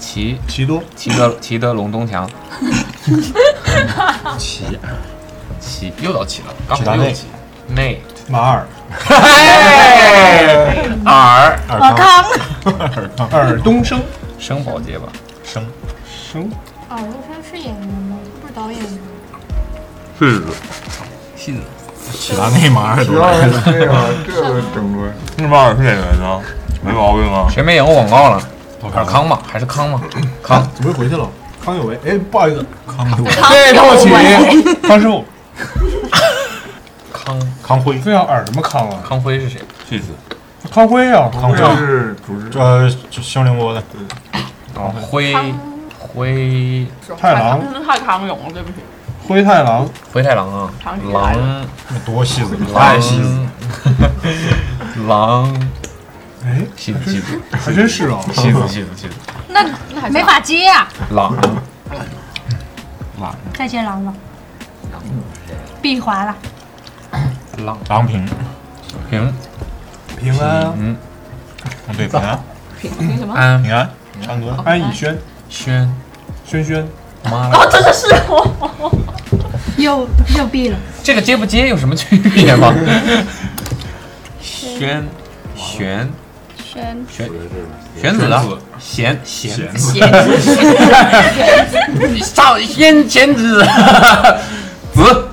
[0.00, 0.40] 齐。
[0.48, 2.28] 奇多，齐德齐德龙东强，
[4.36, 4.64] 齐。
[5.60, 5.92] 齐。
[6.02, 6.98] 又到齐了，刚齐达内。
[6.98, 7.26] 好又齐。
[7.68, 8.02] 内。
[8.26, 8.66] 马尔，
[11.04, 12.24] 耳尔康，
[12.64, 14.00] 尔康，尔东升，
[14.38, 15.08] 升保洁吧，
[15.44, 15.64] 升
[16.32, 16.50] 升，
[16.90, 18.16] 耳东升是演员吗？
[18.40, 18.88] 不是导演吗？
[20.18, 20.40] 是。
[20.40, 20.46] 的，
[21.36, 21.58] 戏子
[22.12, 23.60] 齐达内马尔都来了。
[23.64, 25.12] 对啊，这个争论。
[25.36, 26.40] 那马尔是演员呢，
[26.82, 27.46] 没毛病啊。
[27.50, 28.40] 谁没演过广告了？
[28.94, 30.00] 尔康吧，还是康吧？
[30.42, 31.28] 康，怎么又回去了？
[31.64, 34.08] 康有为，哎，不好意思，康有为，对不起，
[34.86, 35.24] 康师傅，
[37.24, 38.98] 康康辉，非要耳什么康啊？
[39.06, 39.60] 康辉是谁？
[39.88, 40.08] 戏子，
[40.70, 43.82] 康辉啊，康辉这是主持呃，新凌波的，
[44.74, 45.34] 啊，辉
[45.98, 46.86] 辉
[47.18, 48.76] 太郎，太康永了，对不起。
[49.26, 50.70] 灰太狼，灰太狼啊，
[51.12, 51.66] 狼
[52.04, 53.38] 多戏子，狼太戏子。
[55.08, 55.50] 狼，
[56.44, 59.14] 哎，戏子戏子还真是啊，戏子戏子戏子，
[59.48, 59.64] 那
[60.10, 60.86] 没法接啊！
[61.10, 61.34] 狼
[63.18, 64.14] 狼再见狼了，
[65.80, 66.36] 闭环了。
[67.64, 68.26] 狼郎平，
[69.10, 69.32] 平。
[70.20, 70.96] 平安，嗯
[71.96, 72.38] 对平安，
[72.80, 73.34] 凭什么？
[73.34, 73.62] 安。
[73.62, 73.90] 平安，
[74.22, 75.94] 唱歌，安以轩，轩。
[76.46, 76.86] 轩轩，
[77.24, 78.06] 妈了，哦，真的是。
[78.28, 78.90] 我。
[79.76, 82.72] 又又闭了，这个接不接有什么区别吗？
[84.40, 85.04] 轩。
[85.56, 86.08] 玄
[86.62, 86.90] 轩。
[87.10, 87.28] 玄
[88.00, 88.24] 玄子。
[88.32, 88.44] 啊，
[88.78, 89.20] 贤。
[89.24, 90.10] 贤子，贤
[92.22, 93.64] 上仙贤子
[94.94, 95.28] 子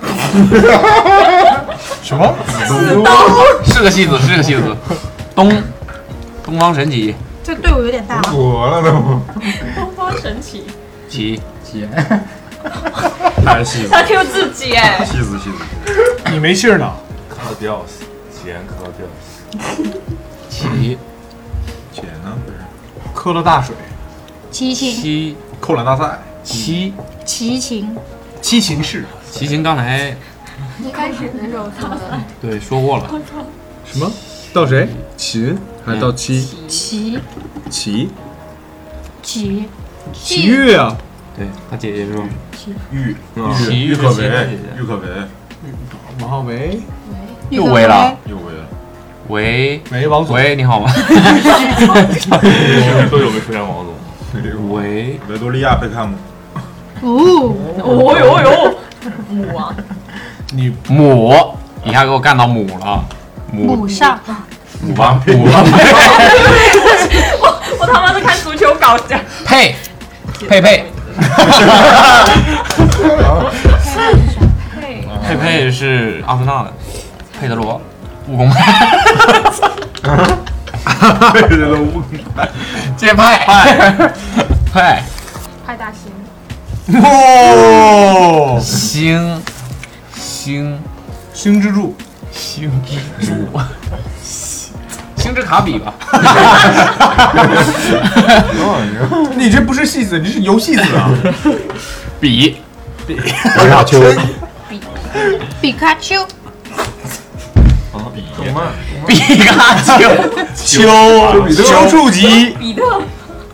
[2.02, 2.34] 什么？
[3.64, 4.76] 是个戏子，是个戏子，
[5.34, 5.50] 东
[6.44, 8.20] 东方神起这队伍有点大。
[8.22, 8.90] 火了都。
[9.74, 10.64] 东方神起，
[11.08, 11.40] 起
[13.44, 15.04] 太 戏子，他 Q 自己哎。
[15.04, 15.56] 戏子戏子。
[16.30, 16.90] 你没信儿呢？
[17.28, 18.04] 科吊死，
[18.44, 19.44] 简科吊死。
[20.48, 20.98] 起
[21.92, 22.36] 姐呢？
[22.44, 22.58] 不是
[23.14, 23.74] 磕了大水，
[24.50, 26.92] 齐秦，七扣篮大赛，七
[27.24, 27.96] 七秦，
[28.42, 30.16] 七秦氏，齐秦刚才
[30.80, 33.08] 一开始的时候说的，对说过了，
[33.84, 34.10] 什么？
[34.52, 34.88] 到谁？
[35.16, 36.48] 秦还是到七？
[36.66, 37.18] 齐。
[37.70, 38.08] 齐？
[39.22, 39.64] 齐。
[40.12, 40.46] 齐。
[40.46, 40.96] 豫啊？
[41.36, 42.24] 对他姐姐说
[42.90, 43.14] 郁
[43.54, 43.84] 齐。
[43.86, 44.58] 郁可唯是齐的姐，姐。
[44.78, 45.08] 郁可唯。
[46.20, 46.80] 王浩维，
[47.50, 48.66] 又围了，又为了。
[49.28, 49.80] 喂。
[49.92, 50.90] 喂，王总，喂，你好吗？
[53.10, 53.94] 多久没出现王总？
[54.70, 56.16] 喂，维多利亚贝克姆，
[57.02, 58.78] 哦，哦呦呦，
[59.28, 59.74] 母啊，
[60.52, 63.04] 你母，一下给我干到母了，
[63.52, 64.18] 母母上。
[64.80, 65.20] 母王。
[65.24, 65.24] 母吧
[67.80, 69.18] 我他妈是看足球搞的。
[69.44, 69.74] 佩
[70.48, 70.84] 佩 佩。
[74.76, 76.72] 嘿，佩佩是阿森纳的，
[77.40, 77.80] 佩德罗，
[78.28, 78.48] 务工。
[78.54, 78.88] 派，
[81.32, 82.02] 佩德罗乌
[82.96, 83.38] 接派。
[84.72, 85.02] 派。
[85.66, 86.07] 派大星，
[86.94, 89.42] 哦，星
[90.16, 90.78] 星。
[91.34, 91.94] 星之柱，
[92.32, 93.32] 星之助，
[94.22, 94.72] 星。
[95.34, 95.92] 之卡比吧，
[99.36, 101.10] 你这不是戏子，你是游戏子啊！
[102.18, 102.56] 比。
[103.06, 103.14] 比。
[103.14, 103.30] 皮
[103.68, 104.00] 卡丘，
[105.60, 105.72] 比。
[105.72, 106.26] 卡丘，
[108.16, 108.24] 比。
[109.44, 109.92] 卡丘，
[110.56, 110.80] 丘
[111.62, 113.00] 丘处机，比特，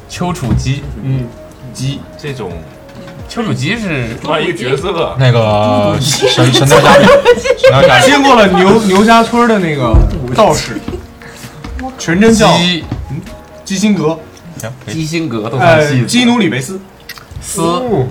[0.08, 1.26] 丘处机，嗯，
[1.74, 2.52] 机这种
[3.34, 7.04] 丘处机是换一个角色，那个神 神雕侠侣，
[7.58, 9.92] 神雕侠侣，经过了牛 牛家村的那个
[10.36, 10.78] 道士，
[11.98, 12.84] 全真教基
[13.64, 14.16] 基辛格，
[14.60, 16.80] 行，基辛格都算呃，戏基努里维斯，
[17.40, 18.06] 斯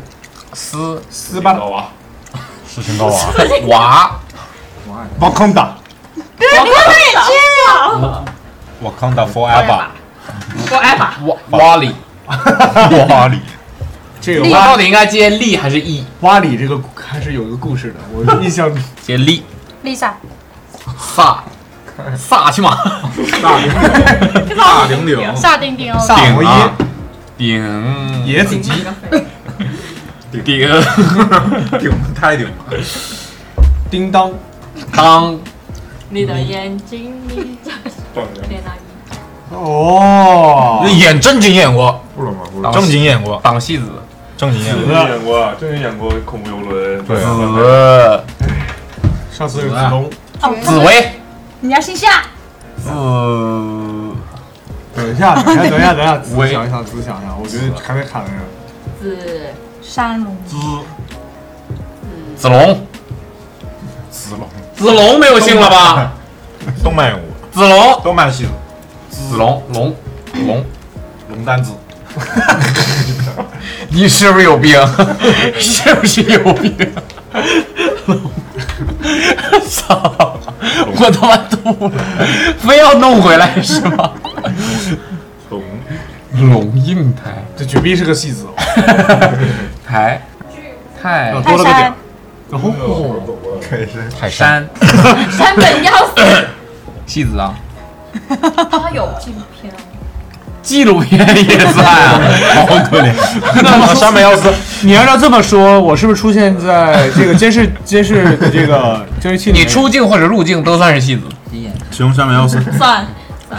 [0.52, 1.88] 斯斯巴达娃，
[2.68, 3.18] 斯琴高娃，
[3.68, 4.20] 娃
[5.20, 5.78] 瓦康达，
[8.82, 9.88] 瓦康达 forever，forever，，
[11.26, 11.96] 瓦瓦里，
[12.28, 13.63] 瓦里，我
[14.24, 16.02] 这个瓦到底应该接丽还是 e？
[16.22, 18.72] 瓦里这个还是有一个故事的，我印象
[19.04, 19.44] 接丽
[19.84, 20.12] ，Lisa，
[20.98, 21.44] 萨
[22.16, 22.78] 萨去嘛，
[23.42, 26.48] 萨顶顶， 萨顶顶哦，萨摩耶。
[26.48, 26.72] 啊。
[27.38, 28.26] 顶。
[28.26, 28.72] 野子鸡，
[30.32, 30.42] 顶。
[30.42, 31.92] 顶。
[32.16, 32.54] 太顶了，
[33.92, 34.32] 叮当，
[34.96, 35.38] 当。
[36.10, 37.74] 你的眼睛，你在。
[38.48, 42.38] 连那一，哦，演正经演过，不了吗？
[42.54, 43.86] 不当正经演过，当戏子，
[44.44, 47.24] 正经演正过，经演过，正经演过恐怖游轮，对子
[49.32, 50.10] 上次是子龙，
[50.42, 51.12] 哦，紫薇。
[51.62, 52.24] 你要姓夏。
[52.86, 54.12] 呃，
[54.94, 58.44] 等一下，等一下，等一下，等一下，仔细喂想一想，仔细想一想，我觉得还没卡在这儿。
[59.00, 59.18] 子
[59.82, 60.58] 山龙，子
[62.50, 62.86] 龙，
[64.12, 66.12] 子龙，子龙没有姓了吧？
[66.84, 67.24] 动漫人物，
[67.54, 68.50] 子龙，动漫系的
[69.10, 69.96] 子龙，龙，
[70.46, 70.66] 龙，
[71.30, 71.72] 龙丹子，
[73.90, 74.80] 你是不是有病？
[75.60, 76.76] 是不是有病？
[79.70, 80.40] 操！
[80.96, 81.92] 我他妈吐了，
[82.60, 84.12] 非要弄回来是吗？
[85.50, 85.62] 龙，
[86.50, 88.54] 龙应台，这绝逼是个戏子哦，
[89.86, 90.22] 台，
[91.02, 91.64] 太要多了
[94.30, 94.68] 山，
[95.32, 96.48] 山本耀司，
[97.06, 97.56] 戏子啊，
[98.70, 99.74] 他有镜片。
[100.64, 102.20] 纪录片也算啊，
[102.68, 103.14] 好可怜。
[103.62, 104.52] 那么山本耀司，
[104.82, 109.60] 你要照这么说，我是不是出现在这个监视监视的这个 监视器里？
[109.60, 111.24] 你出镜或者入镜都算是戏子。
[111.92, 113.06] 使用山本耀司，算，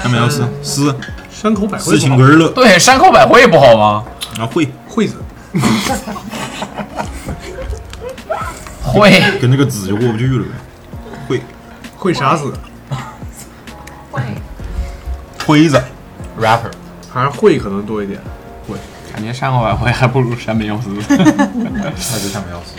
[0.03, 0.99] 山本耀司，司，
[1.31, 4.03] 山口百惠诗情歌乐，对，山口百惠不好吗？
[4.41, 5.15] 啊惠惠子，
[8.83, 9.23] 会。
[9.41, 10.51] 跟这个子就过不去了呗，
[11.29, 11.43] 惠
[11.97, 12.53] 会啥子？
[15.47, 15.81] 辉子
[16.41, 16.71] ，rapper，
[17.15, 18.21] 还是会可能多一点。
[18.69, 18.77] 会。
[19.13, 20.89] 感觉山口百惠还不如山本耀司。
[21.09, 22.75] 那就山本耀司，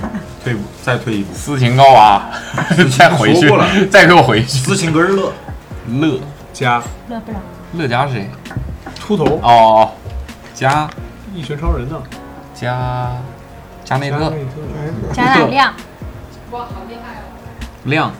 [0.42, 2.22] 退一步，再退一步，斯琴高娃，
[2.98, 4.48] 再回去再给我回去。
[4.48, 5.30] 斯琴格日乐，
[6.00, 6.18] 乐。
[6.54, 7.38] 加乐不了。
[7.74, 8.30] 乐嘉是谁？
[8.98, 9.90] 秃头，哦，
[10.54, 10.88] 加
[11.34, 12.02] 一拳超人呢？
[12.54, 13.12] 加
[13.84, 14.32] 加内特
[15.12, 15.74] 贾乃亮，
[17.84, 18.12] 亮，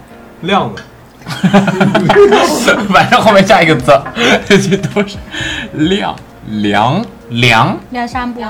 [0.43, 0.75] 亮。
[0.77, 0.83] 子，
[2.93, 3.93] 反正后面加一个字，
[4.47, 5.17] 这些都是
[5.73, 6.15] 亮
[6.47, 8.43] 梁梁梁山伯，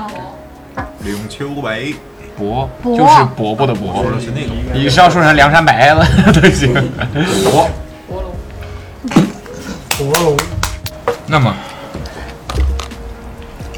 [1.03, 1.93] 梁秋白，
[2.37, 2.97] 伯，伯。
[2.97, 4.01] 就是伯伯的伯。
[4.01, 4.11] 说。
[4.11, 6.73] 的是那个，你是要说成梁山伯了都行。
[7.43, 7.69] 伯，
[9.97, 10.37] 伯龙，
[11.27, 11.53] 那么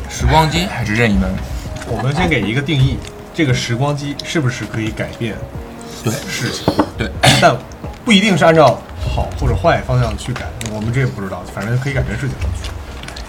[0.09, 1.29] 时光机还是任意门？
[1.87, 2.97] 我们先给一个定义，
[3.33, 5.35] 这个时光机是不是可以改变
[6.03, 6.13] 对。
[6.29, 6.73] 事情？
[6.97, 7.55] 对，但
[8.05, 8.77] 不一定是按照
[9.15, 10.41] 好或者坏方向去改，
[10.73, 12.35] 我们这也不知道，反正可以改变事情。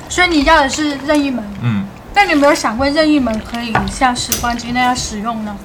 [0.09, 1.45] 所以你要的是任意门。
[1.63, 5.57] 嗯，但你有没有想过，任意门可以像时光机那样使用呢？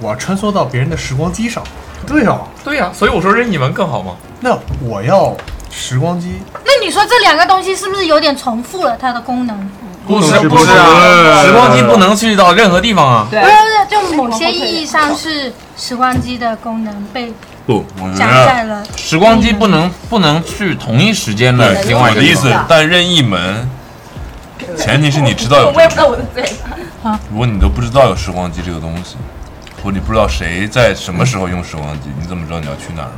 [0.00, 1.62] 我要穿梭到别人的时光机上，
[2.06, 4.16] 对啊，对呀、所以我说任意门更好吗。
[4.40, 5.36] 那我要
[5.70, 9.70] 时光机，那你说这两个东西是不是有点重复了它的功能？
[10.06, 13.28] 不是不是啊，时光机不能去到任何地方啊。
[13.30, 13.54] 对不是，
[13.90, 17.32] 就某些意义上是时光机的功能被
[17.70, 18.82] 不，我觉加得。
[18.96, 23.68] 时光机不能不能去同一时间的对另外我的意思一个地方。，但任意门，
[24.76, 26.42] 前提是你知道有我也不知道我的嘴
[27.02, 27.18] 巴。
[27.30, 29.16] 如果你都不知道有时光机这个东西，
[29.82, 33.12] 或者你不知道谁在什么时候用时光机，你怎么知道你要去哪儿呢？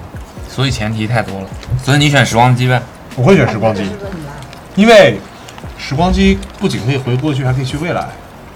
[0.50, 1.46] 所以前提太多了，
[1.82, 2.82] 所以你选时光机呗。
[3.16, 3.82] 我会选时光机，
[4.74, 5.18] 因为
[5.78, 8.06] 时光机不仅可以回过去，还可以去未来。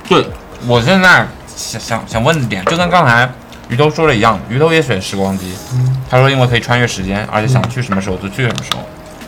[0.06, 0.26] 对，
[0.66, 1.26] 我现在
[1.56, 3.30] 想想想问的点，就跟刚才
[3.68, 5.52] 鱼头说了一样，鱼头也选时光机，
[6.08, 8.80] 他说因为可以穿越时间，而且想去什么时候就去什么时候。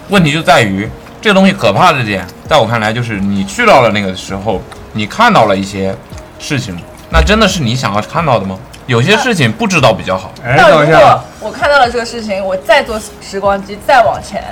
[0.08, 0.88] 问题就在于
[1.20, 4.62] 这个东西可怕的点，在我看来就是你去到了那个时候，
[4.92, 5.94] 你看到了一些
[6.38, 6.78] 事情，
[7.10, 8.56] 那真的是你想要看到的吗？
[8.86, 10.32] 有些事情不知道比较好。
[10.42, 14.42] 哎，那等一下如果，我看到了这个事情，我再做时光机再往前，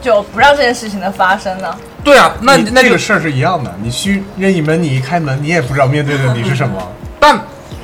[0.00, 1.76] 就不让这件事情的发生呢？
[2.02, 6.80] 对啊，那那这个事儿是一样的，你去任意门，你一开门，你也不知道面对的你是什么。
[7.20, 7.38] 但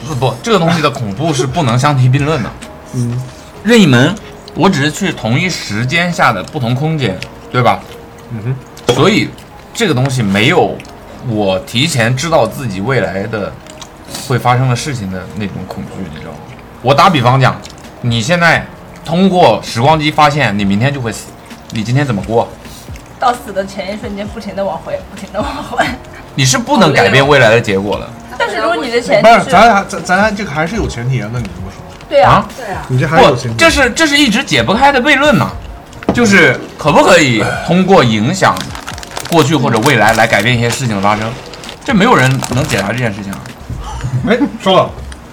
[0.07, 2.51] 不不，这个东西的恐怖是不能相提并论的。
[2.95, 3.21] 嗯，
[3.63, 4.15] 任意门，
[4.55, 7.19] 我只是去同一时间下的不同空间，
[7.51, 7.81] 对吧？
[8.31, 9.29] 嗯哼，所以
[9.73, 10.77] 这个东西没有
[11.29, 13.53] 我提前知道自己未来的
[14.29, 16.39] 会发生的事情的那种恐惧，你知道吗？
[16.83, 17.57] 我打比方讲，
[18.01, 18.67] 你现在
[19.05, 21.27] 通过时光机发现你明天就会死，
[21.71, 22.49] 你今天怎么过？
[23.21, 25.87] 到死的前一瞬间，不停的往回，不停的往回。
[26.35, 28.11] 你是不能改变未来的结果的。
[28.39, 31.29] 但是如果你的前提不是，咱俩咱咱俩这个还是有前提啊。
[31.33, 33.57] 那你这么说，对啊啊，对啊，你这还是有前，提。
[33.57, 35.51] 这是这是一直解不开的悖论嘛，
[36.13, 38.55] 就是可不可以通过影响
[39.31, 41.31] 过去或者未来来改变一些事情的发生？
[41.85, 43.39] 这没有人能解答这件事情啊。
[44.29, 44.91] 哎，说了，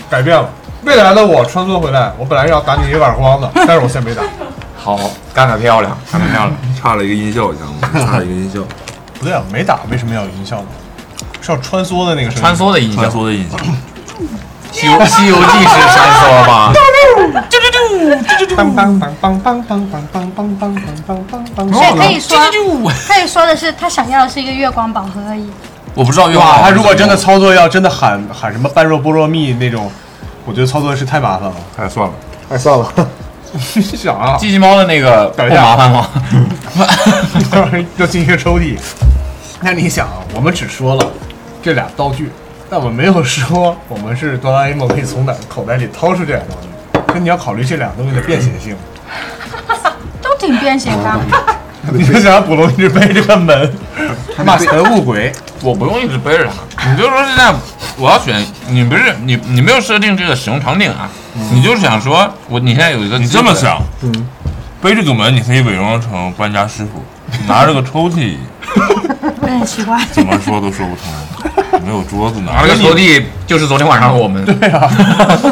[0.10, 0.50] 改变了。
[0.84, 4.24] 未来的我穿梭回来，我本来要打你一个耳光的，但是我现在没打。
[4.82, 4.98] 好，
[5.34, 6.56] 干得漂亮，干得漂亮。
[6.82, 8.06] 差了一个音效，你知道吗？
[8.06, 8.62] 差了一个音效，
[9.20, 10.68] 不对啊，没打，为什么要有音效呢？
[11.50, 12.42] 是要穿梭的那个声音。
[12.42, 13.60] 穿梭的音效，穿梭的印象，
[14.72, 16.72] 西游西游记是穿梭吗？
[16.74, 16.78] 梆
[18.56, 20.62] 梆梆梆梆梆梆梆梆梆
[21.08, 22.22] 梆梆梆所以可以梆。
[22.22, 25.50] 说，可以说的是，他想要的是一个月光宝盒而已。
[25.96, 29.92] 我不知道用哇，他如果真的操作要真的喊喊什么般若波罗蜜那种，
[30.46, 31.56] 我觉得操作是太麻烦了。
[31.78, 32.14] 哎，算了，
[32.50, 32.88] 哎，算了，
[33.74, 36.08] 你想啊， 机器猫的那个不等一下麻烦吗？
[37.98, 38.78] 要进一个抽屉。
[39.62, 41.12] 那你想啊，我们只说了
[41.62, 42.30] 这俩道具，
[42.70, 46.68] 但我没有说我们是哆啦 A 梦可以从哪口袋里掏出这俩道具。
[47.08, 48.76] 所以你要考虑这俩东西的便携性。
[50.22, 51.20] 都挺便携的。
[51.92, 53.74] 你就想捕龙一直背这个门，
[54.46, 55.32] 骂神物鬼。
[55.62, 57.54] 我不用一直背着它，你就说现在
[57.98, 61.10] 我要选，你不是你你没有设定这个使用场景啊，
[61.52, 64.28] 你就是想说我你现在有一个你这么想，嗯，
[64.82, 67.04] 背这个门你可以伪装成搬家师傅，
[67.48, 68.38] 拿着个抽屉，
[69.42, 70.00] 有点奇怪。
[70.12, 71.04] 怎么说都说不通，
[71.86, 74.44] 没有桌子呢拿了个抽屉，就是昨天晚上我们。
[74.46, 74.90] 对啊，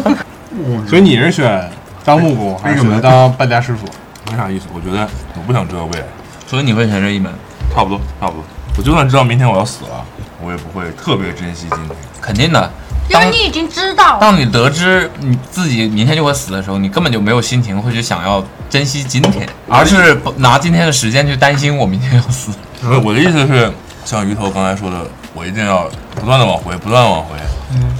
[0.88, 1.70] 所以你是选
[2.04, 3.86] 当木工还是选择当搬家师傅？
[4.32, 6.06] 没啥意思，我觉得我不想知道未来，
[6.48, 7.32] 所以你会选这一门，
[7.74, 8.44] 差不多差不多。
[8.78, 10.06] 我就算知道明天我要死了，
[10.44, 11.90] 我也不会特别珍惜今天。
[12.22, 12.72] 肯定的。
[13.10, 22.52] 因为你已经知道，当你得知你自己明天就会死的时候，你根本就没有心情会去想要珍惜今天，而是拿今天的时间去担心我明天要死。
[22.84, 23.72] 呃我的意思是，
[24.04, 27.36] 像鱼头刚才说的，我一定要不断的往回，不断的往回。
[27.72, 27.92] 嗯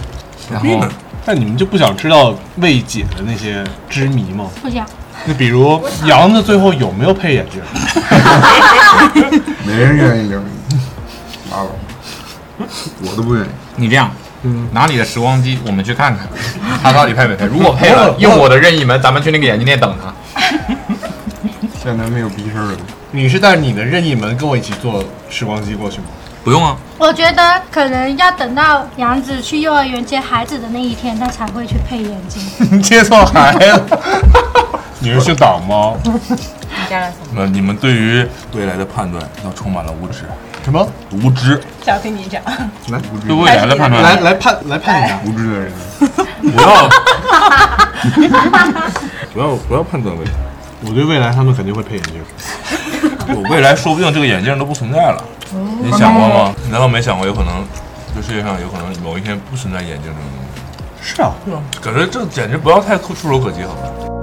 [0.50, 0.88] 然后，
[1.26, 4.48] 那你们就不想知道未解的那些之谜吗？
[4.62, 4.86] 不想。
[5.26, 7.62] 那比如杨子最后有没有配眼镜？
[9.66, 10.80] 没人愿意留你，
[11.52, 11.68] 拉倒，
[13.04, 13.48] 我都不愿意。
[13.76, 14.10] 你这样，
[14.72, 16.28] 拿你的时光机，我们去看看
[16.82, 17.46] 他到底配没配。
[17.46, 20.14] 如果配了，用我的任意门，咱们去那个眼镜店等他。
[21.84, 22.78] 现在没有逼事儿了。
[23.12, 26.06] 你是带着你的任意门跟我一起坐时光机过去吗？
[26.48, 32.42] 不用啊，我觉得可能要等到杨子去幼儿园接孩子的那一天，他才会去配眼镜。
[32.72, 33.84] 你 接错孩子，
[35.00, 35.96] 你是姓党吗？
[37.36, 40.20] 那你们对于未来的判断要充满了无知，
[40.64, 40.88] 什么？
[41.12, 41.62] 无知？
[41.86, 42.42] 想听你讲。
[42.46, 45.20] 来，对未来的判断，来来判来判一下。
[45.26, 45.74] 无知的人，
[46.56, 46.90] 不要。
[49.34, 50.32] 不要不要判断未来，
[50.86, 52.14] 我对未来他们肯定会配眼镜。
[53.36, 55.24] 我未来说不定这个眼镜都不存在了，
[55.84, 56.56] 你想过吗？
[56.64, 57.66] 你难道没想过有可能
[58.16, 60.40] 这世界上有可能某一天不存在眼镜这种东
[61.04, 61.16] 西？
[61.16, 64.17] 是啊，对啊，感觉这简直不要太触手可及，好吧？